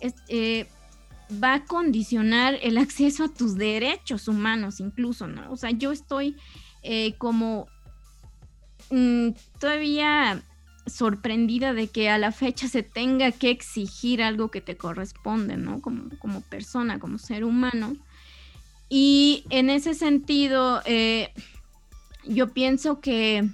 es, 0.00 0.14
eh, 0.28 0.68
va 1.42 1.54
a 1.54 1.64
condicionar 1.64 2.58
el 2.62 2.78
acceso 2.84 3.24
a 3.24 3.28
tus 3.28 3.56
derechos 3.56 4.28
humanos 4.28 4.80
incluso, 4.80 5.26
¿no? 5.26 5.50
O 5.52 5.56
sea, 5.56 5.70
yo 5.70 5.92
estoy 5.92 6.36
eh, 6.82 7.14
como 7.18 7.66
mm, 8.90 9.30
todavía 9.58 10.42
sorprendida 10.86 11.74
de 11.74 11.88
que 11.88 12.08
a 12.10 12.18
la 12.18 12.32
fecha 12.32 12.68
se 12.68 12.82
tenga 12.82 13.32
que 13.32 13.50
exigir 13.50 14.22
algo 14.22 14.50
que 14.50 14.60
te 14.60 14.76
corresponde, 14.76 15.56
¿no? 15.56 15.80
Como, 15.80 16.10
como 16.18 16.42
persona, 16.42 16.98
como 16.98 17.18
ser 17.18 17.44
humano. 17.44 17.96
Y 18.88 19.44
en 19.50 19.68
ese 19.68 19.94
sentido, 19.94 20.80
eh, 20.84 21.32
yo 22.24 22.52
pienso 22.52 23.00
que 23.00 23.48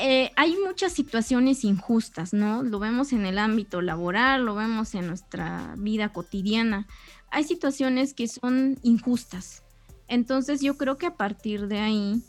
eh, 0.00 0.30
hay 0.36 0.56
muchas 0.64 0.92
situaciones 0.92 1.64
injustas, 1.64 2.32
¿no? 2.32 2.62
Lo 2.62 2.78
vemos 2.78 3.12
en 3.12 3.26
el 3.26 3.38
ámbito 3.38 3.80
laboral, 3.80 4.44
lo 4.44 4.54
vemos 4.54 4.94
en 4.94 5.08
nuestra 5.08 5.74
vida 5.76 6.12
cotidiana. 6.12 6.86
Hay 7.30 7.44
situaciones 7.44 8.14
que 8.14 8.28
son 8.28 8.78
injustas. 8.82 9.64
Entonces 10.06 10.60
yo 10.60 10.76
creo 10.76 10.98
que 10.98 11.06
a 11.06 11.16
partir 11.16 11.66
de 11.66 11.80
ahí, 11.80 12.22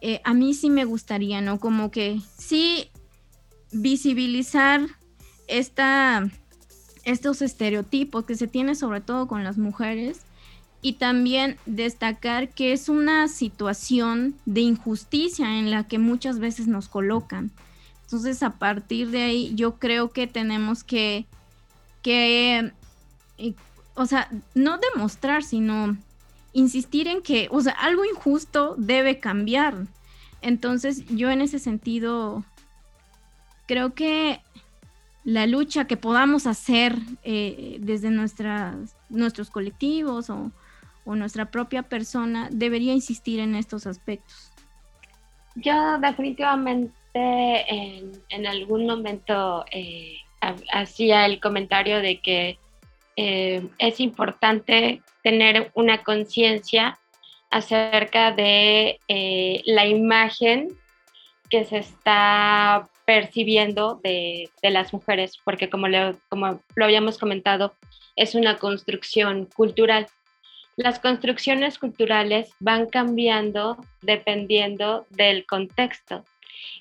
eh, 0.00 0.22
a 0.24 0.32
mí 0.32 0.54
sí 0.54 0.70
me 0.70 0.86
gustaría, 0.86 1.42
¿no? 1.42 1.60
Como 1.60 1.90
que 1.90 2.20
sí 2.38 2.90
visibilizar 3.70 4.86
esta, 5.46 6.26
estos 7.04 7.42
estereotipos 7.42 8.24
que 8.24 8.34
se 8.34 8.46
tienen 8.46 8.76
sobre 8.76 9.02
todo 9.02 9.28
con 9.28 9.44
las 9.44 9.58
mujeres 9.58 10.22
y 10.84 10.92
también 10.92 11.56
destacar 11.64 12.50
que 12.50 12.74
es 12.74 12.90
una 12.90 13.26
situación 13.28 14.34
de 14.44 14.60
injusticia 14.60 15.58
en 15.58 15.70
la 15.70 15.84
que 15.84 15.98
muchas 15.98 16.38
veces 16.38 16.66
nos 16.66 16.88
colocan. 16.88 17.50
Entonces, 18.02 18.42
a 18.42 18.58
partir 18.58 19.10
de 19.10 19.22
ahí, 19.22 19.54
yo 19.54 19.78
creo 19.78 20.10
que 20.10 20.26
tenemos 20.26 20.84
que, 20.84 21.24
que 22.02 22.70
eh, 23.38 23.54
o 23.94 24.04
sea, 24.04 24.28
no 24.54 24.78
demostrar, 24.92 25.42
sino 25.42 25.96
insistir 26.52 27.08
en 27.08 27.22
que, 27.22 27.48
o 27.50 27.62
sea, 27.62 27.72
algo 27.72 28.04
injusto 28.04 28.74
debe 28.76 29.20
cambiar. 29.20 29.86
Entonces, 30.42 31.06
yo 31.08 31.30
en 31.30 31.40
ese 31.40 31.60
sentido, 31.60 32.44
creo 33.66 33.94
que 33.94 34.42
la 35.24 35.46
lucha 35.46 35.86
que 35.86 35.96
podamos 35.96 36.46
hacer 36.46 36.98
eh, 37.22 37.78
desde 37.80 38.10
nuestras, 38.10 38.94
nuestros 39.08 39.48
colectivos 39.48 40.28
o, 40.28 40.52
o 41.04 41.14
nuestra 41.14 41.50
propia 41.50 41.82
persona 41.82 42.48
debería 42.50 42.92
insistir 42.92 43.40
en 43.40 43.54
estos 43.54 43.86
aspectos? 43.86 44.50
Yo 45.56 45.98
definitivamente 45.98 46.92
en, 47.14 48.46
algún 48.46 48.86
momento 48.86 49.64
eh, 49.70 50.16
hacía 50.72 51.26
el 51.26 51.40
comentario 51.40 52.00
de 52.00 52.20
que 52.20 52.58
eh, 53.16 53.66
es 53.78 54.00
importante 54.00 55.00
tener 55.22 55.70
una 55.74 56.02
conciencia 56.02 56.98
acerca 57.50 58.32
de 58.32 58.98
eh, 59.06 59.62
la 59.64 59.86
imagen 59.86 60.76
que 61.48 61.64
se 61.64 61.78
está 61.78 62.88
percibiendo 63.04 64.00
de, 64.02 64.50
las 64.62 64.92
mujeres, 64.92 65.38
porque 65.44 65.70
como, 65.70 65.86
como 66.28 66.60
lo 66.74 66.84
habíamos 66.84 67.18
comentado, 67.18 67.74
es 68.16 68.34
una 68.34 68.56
construcción 68.58 69.46
cultural 69.54 70.06
las 70.76 70.98
construcciones 70.98 71.78
culturales 71.78 72.52
van 72.60 72.86
cambiando 72.86 73.78
dependiendo 74.02 75.06
del 75.10 75.46
contexto. 75.46 76.24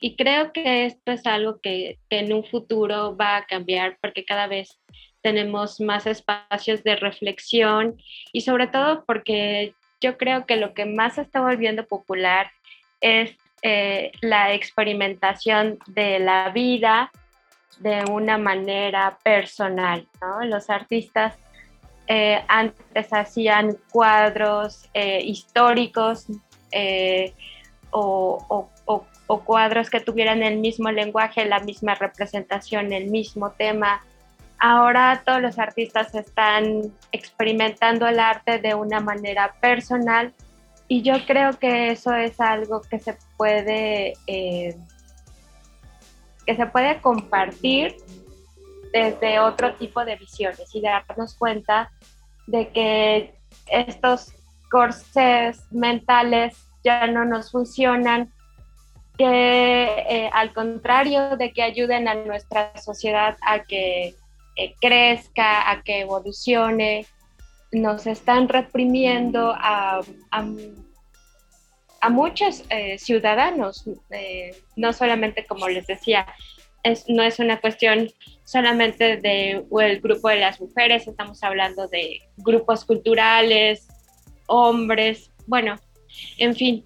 Y 0.01 0.15
creo 0.15 0.51
que 0.51 0.85
esto 0.85 1.11
es 1.11 1.25
algo 1.25 1.59
que, 1.59 1.97
en 2.09 2.33
un 2.33 2.43
futuro 2.43 3.15
va 3.15 3.37
a 3.37 3.45
cambiar 3.45 3.97
porque 4.01 4.25
cada 4.25 4.47
vez 4.47 4.79
tenemos 5.21 5.79
más 5.79 6.05
espacios 6.05 6.83
de 6.83 6.95
reflexión 6.95 7.97
y 8.33 8.41
sobre 8.41 8.67
todo 8.67 9.05
porque 9.05 9.73
yo 10.01 10.17
creo 10.17 10.45
que 10.45 10.57
lo 10.57 10.73
que 10.73 10.85
más 10.85 11.17
está 11.17 11.39
volviendo 11.39 11.85
popular 11.85 12.51
es 12.99 13.37
eh, 13.61 14.11
la 14.21 14.53
experimentación 14.53 15.79
de 15.87 16.19
la 16.19 16.49
vida 16.49 17.09
de 17.79 18.03
una 18.11 18.37
manera 18.37 19.17
personal. 19.23 20.07
Los 20.43 20.69
artistas 20.69 21.37
eh, 22.07 22.43
antes 22.49 23.13
hacían 23.13 23.77
cuadros 23.91 24.89
eh, 24.93 25.21
históricos 25.23 26.27
eh, 26.71 27.33
o, 27.91 28.69
cuadros 29.45 29.89
que 29.89 29.99
tuvieran 29.99 30.43
el 30.43 30.59
mismo 30.59 30.91
lenguaje, 30.91 31.45
la 31.45 31.59
misma 31.59 31.95
representación, 31.95 32.93
el 32.93 33.09
mismo 33.09 33.51
tema. 33.51 34.03
Ahora 34.59 35.23
todos 35.25 35.41
los 35.41 35.57
artistas 35.57 36.13
están 36.13 36.93
experimentando 37.11 38.05
el 38.07 38.19
arte 38.19 38.59
de 38.59 38.75
una 38.75 38.99
manera 38.99 39.55
personal 39.59 40.33
y 40.87 41.01
yo 41.01 41.25
creo 41.25 41.57
que 41.57 41.89
eso 41.89 42.13
es 42.13 42.39
algo 42.39 42.81
que 42.81 42.99
se 42.99 43.17
puede 43.37 44.13
que 44.27 44.75
se 46.55 46.65
puede 46.67 47.01
compartir 47.01 47.95
desde 48.93 49.39
otro 49.39 49.73
tipo 49.73 50.05
de 50.05 50.15
visiones 50.15 50.73
y 50.73 50.79
darnos 50.79 51.33
cuenta 51.33 51.91
de 52.45 52.69
que 52.69 53.33
estos 53.65 54.31
corsés 54.69 55.65
mentales 55.71 56.55
ya 56.83 57.07
no 57.07 57.25
nos 57.25 57.51
funcionan, 57.51 58.31
que 59.17 59.25
eh, 60.09 60.29
al 60.31 60.53
contrario 60.53 61.37
de 61.37 61.51
que 61.51 61.63
ayuden 61.63 62.07
a 62.07 62.13
nuestra 62.13 62.77
sociedad 62.79 63.35
a 63.47 63.63
que 63.63 64.15
eh, 64.55 64.75
crezca, 64.79 65.71
a 65.71 65.81
que 65.81 66.01
evolucione, 66.01 67.07
nos 67.71 68.05
están 68.05 68.47
reprimiendo 68.47 69.53
a, 69.55 70.01
muchos 72.09 72.63
eh, 72.69 72.99
ciudadanos, 72.99 73.85
no 74.75 74.93
solamente 74.93 75.45
como 75.45 75.67
les 75.69 75.87
decía, 75.87 76.27
no 77.07 77.23
es 77.23 77.39
una 77.39 77.59
cuestión 77.59 78.09
solamente 78.43 79.17
del 79.17 79.65
el 79.79 80.01
grupo 80.01 80.29
de 80.29 80.37
las 80.37 80.59
mujeres, 80.59 81.07
estamos 81.07 81.41
hablando 81.43 81.87
de 81.87 82.21
grupos 82.37 82.85
culturales, 82.85 83.87
hombres, 84.47 85.31
bueno, 85.47 85.75
en 86.37 86.55
fin. 86.55 86.85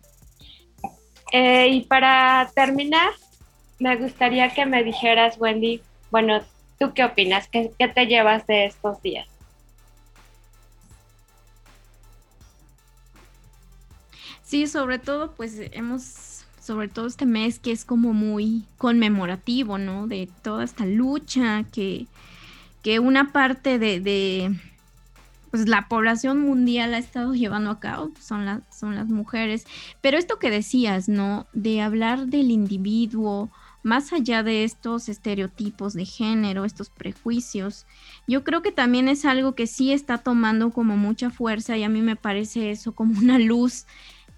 Eh, 1.32 1.68
y 1.70 1.82
para 1.82 2.50
terminar, 2.56 3.12
me 3.80 3.96
gustaría 3.98 4.50
que 4.54 4.66
me 4.66 4.84
dijeras, 4.84 5.38
Wendy, 5.40 5.82
bueno, 6.12 6.42
¿tú 6.80 6.94
qué 6.94 7.04
opinas? 7.04 7.48
¿Qué, 7.48 7.72
qué 7.78 7.88
te 7.88 8.06
llevas 8.06 8.46
de 8.48 8.66
estos 8.66 9.02
días? 9.02 9.28
Sí, 14.44 14.66
sobre 14.68 14.98
todo, 14.98 15.34
pues 15.34 15.60
hemos, 15.74 16.37
sobre 16.68 16.90
todo 16.90 17.08
este 17.08 17.26
mes 17.26 17.60
que 17.60 17.72
es 17.72 17.86
como 17.86 18.14
muy 18.14 18.66
conmemorativo, 18.78 19.78
¿no? 19.78 20.08
De 20.08 20.30
toda 20.44 20.64
esta 20.64 20.86
lucha 20.86 21.64
que, 21.72 22.06
que 22.84 23.00
una 23.00 23.32
parte 23.32 23.80
de 23.80 24.54
pues 25.52 25.68
la 25.68 25.88
población 25.88 26.40
mundial 26.40 26.94
ha 26.94 26.98
estado 26.98 27.34
llevando 27.34 27.72
a 27.72 27.80
cabo, 27.80 28.12
son, 28.20 28.64
son 28.72 28.96
las 28.96 29.08
mujeres. 29.08 29.66
Pero 30.02 30.18
esto 30.18 30.40
que 30.40 30.52
decías, 30.52 31.08
¿no? 31.08 31.48
De 31.54 31.82
hablar 31.82 32.28
del 32.28 32.52
individuo, 32.52 33.50
más 33.84 34.12
allá 34.12 34.44
de 34.44 34.64
estos 34.64 35.08
estereotipos 35.08 35.94
de 35.94 36.06
género, 36.06 36.66
estos 36.66 36.90
prejuicios, 36.90 37.86
yo 38.28 38.44
creo 38.44 38.62
que 38.62 38.72
también 38.72 39.08
es 39.08 39.24
algo 39.24 39.56
que 39.56 39.68
sí 39.68 39.94
está 39.94 40.18
tomando 40.18 40.72
como 40.72 40.98
mucha 40.98 41.30
fuerza 41.30 41.78
y 41.78 41.84
a 41.84 41.90
mí 41.90 42.02
me 42.02 42.18
parece 42.18 42.72
eso 42.72 42.92
como 42.94 43.18
una 43.18 43.40
luz 43.40 43.86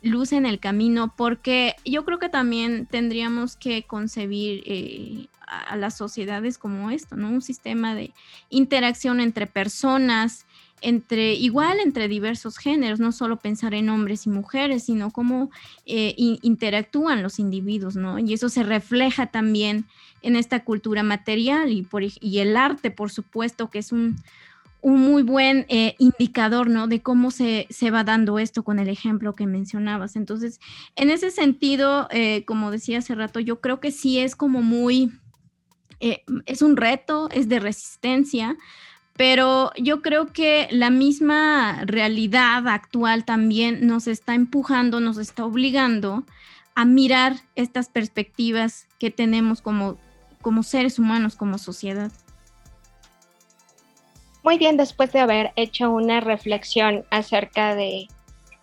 luz 0.01 0.31
en 0.31 0.45
el 0.45 0.59
camino, 0.59 1.13
porque 1.15 1.75
yo 1.85 2.05
creo 2.05 2.19
que 2.19 2.29
también 2.29 2.85
tendríamos 2.85 3.55
que 3.55 3.83
concebir 3.83 4.63
eh, 4.65 5.27
a, 5.45 5.75
las 5.75 5.97
sociedades 5.97 6.57
como 6.57 6.91
esto, 6.91 7.15
¿no? 7.15 7.29
Un 7.29 7.41
sistema 7.41 7.95
de 7.95 8.11
interacción 8.49 9.19
entre 9.19 9.47
personas, 9.47 10.45
entre 10.81 11.33
igual 11.33 11.79
entre 11.81 12.07
diversos 12.07 12.57
géneros, 12.57 12.99
no 12.99 13.11
solo 13.11 13.37
pensar 13.37 13.73
en 13.73 13.89
hombres 13.89 14.25
y 14.25 14.29
mujeres, 14.29 14.85
sino 14.85 15.11
cómo 15.11 15.51
eh, 15.85 16.13
interactúan 16.17 17.21
los 17.21 17.39
individuos, 17.39 17.95
¿no? 17.95 18.19
Y 18.19 18.33
eso 18.33 18.47
se 18.47 18.63
refleja 18.63 19.27
también 19.27 19.85
en 20.21 20.35
esta 20.35 20.63
cultura 20.63 21.03
material 21.03 21.71
y, 21.71 21.81
por, 21.81 22.03
y 22.03 22.39
el 22.39 22.55
arte, 22.55 22.91
por 22.91 23.11
supuesto, 23.11 23.69
que 23.69 23.79
es 23.79 23.91
un, 23.91 24.17
un 24.81 25.01
muy 25.01 25.23
buen 25.23 25.65
eh, 25.69 25.95
indicador, 25.99 26.69
¿no? 26.69 26.87
De 26.87 27.01
cómo 27.01 27.31
se, 27.31 27.67
se, 27.69 27.91
va 27.91 28.03
dando 28.03 28.39
esto 28.39 28.63
con 28.63 28.79
el 28.79 28.87
ejemplo 28.87 29.35
que 29.35 29.45
mencionabas. 29.45 30.15
Entonces, 30.15 30.59
en 30.95 31.09
ese 31.09 31.31
sentido, 31.31 32.07
eh, 32.11 32.45
como 32.45 32.71
decía 32.71 32.99
hace 32.99 33.15
rato, 33.15 33.39
yo 33.39 33.59
creo 33.59 33.79
que 33.79 33.91
sí 33.91 34.19
es 34.19 34.35
como 34.35 34.61
muy, 34.61 35.11
es 36.45 36.61
un 36.61 36.77
reto, 36.77 37.29
es 37.31 37.49
de 37.49 37.59
resistencia, 37.59 38.57
pero 39.19 39.73
yo 39.75 40.01
creo 40.01 40.27
que 40.27 40.69
la 40.71 40.89
misma 40.89 41.81
realidad 41.83 42.65
actual 42.69 43.25
también 43.25 43.85
nos 43.85 44.07
está 44.07 44.33
empujando, 44.33 45.01
nos 45.01 45.17
está 45.17 45.43
obligando 45.43 46.23
a 46.73 46.85
mirar 46.85 47.35
estas 47.55 47.89
perspectivas 47.89 48.87
que 48.97 49.11
tenemos 49.11 49.61
como, 49.61 49.97
como 50.41 50.63
seres 50.63 50.99
humanos, 50.99 51.35
como 51.35 51.57
sociedad. 51.57 52.13
Muy 54.49 54.57
bien, 54.57 54.77
después 54.77 55.11
de 55.11 55.19
haber 55.19 55.53
hecho 55.57 55.91
una 55.91 56.21
reflexión 56.21 57.05
acerca 57.11 57.75
de, 57.75 58.07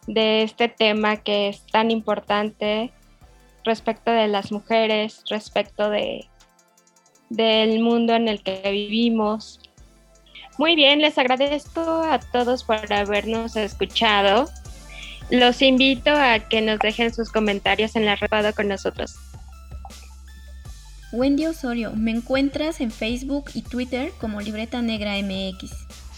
de 0.09 0.43
este 0.43 0.67
tema 0.67 1.19
que 1.19 1.49
es 1.49 1.65
tan 1.69 1.93
importante 1.93 2.91
respecto 3.65 4.11
de 4.11 4.27
las 4.27 4.51
mujeres, 4.51 5.23
respecto 5.31 5.89
de, 5.89 6.29
del 7.31 7.79
mundo 7.79 8.15
en 8.15 8.27
el 8.27 8.43
que 8.43 8.69
vivimos, 8.69 9.61
muy 10.59 10.75
bien, 10.75 11.03
les 11.03 11.19
agradezco 11.19 11.81
a 11.81 12.19
todos 12.19 12.65
por 12.65 12.93
habernos 12.93 13.55
escuchado. 13.55 14.51
Los 15.31 15.63
invito 15.63 16.11
a 16.11 16.41
que 16.41 16.63
nos 16.63 16.81
dejen 16.81 17.15
sus 17.15 17.31
comentarios 17.31 17.95
en 17.95 18.07
la 18.07 18.17
red 18.17 18.53
con 18.57 18.67
nosotros. 18.67 19.15
Wendy 21.17 21.47
Osorio, 21.47 21.93
me 21.97 22.11
encuentras 22.11 22.83
en 22.83 22.91
Facebook 22.91 23.47
y 23.55 23.63
Twitter 23.63 24.13
como 24.21 24.43
Libreta 24.43 24.83
Negra 24.83 25.15
MX. 25.17 25.71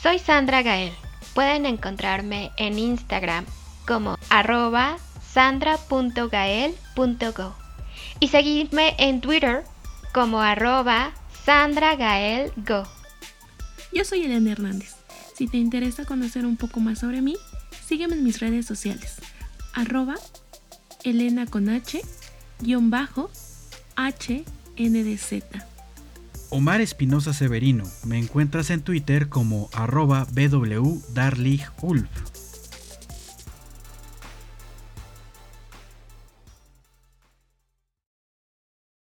Soy 0.03 0.19
Sandra 0.19 0.63
Gael. 0.63 0.93
Pueden 1.35 1.67
encontrarme 1.67 2.51
en 2.57 2.81
Instagram 2.81 3.45
como 3.87 4.19
arroba 4.29 4.99
sandra.gael.go 5.33 7.55
y 8.19 8.27
seguirme 8.27 8.97
en 8.99 9.21
Twitter 9.21 9.63
como 10.13 10.41
arroba 10.41 11.13
sandragaelgo. 11.45 12.83
Yo 13.93 14.05
soy 14.05 14.25
Elena 14.25 14.51
Hernández. 14.51 14.97
Si 15.33 15.47
te 15.47 15.59
interesa 15.59 16.07
conocer 16.07 16.45
un 16.45 16.57
poco 16.57 16.81
más 16.81 16.99
sobre 16.99 17.23
mí, 17.23 17.37
sígueme 17.87 18.17
en 18.17 18.25
mis 18.25 18.41
redes 18.41 18.67
sociales. 18.67 19.21
Arroba 19.75 20.17
Elena 21.05 21.47
con 21.47 21.69
H, 21.69 22.03
guion 22.59 22.91
bajo, 22.91 23.31
HNDZ. 24.79 25.43
Omar 26.51 26.81
Espinosa 26.81 27.33
Severino. 27.33 27.83
Me 28.05 28.17
encuentras 28.17 28.71
en 28.71 28.81
Twitter 28.81 29.29
como 29.29 29.69
arroba 29.75 30.27
BWDarligUlf. 30.33 32.09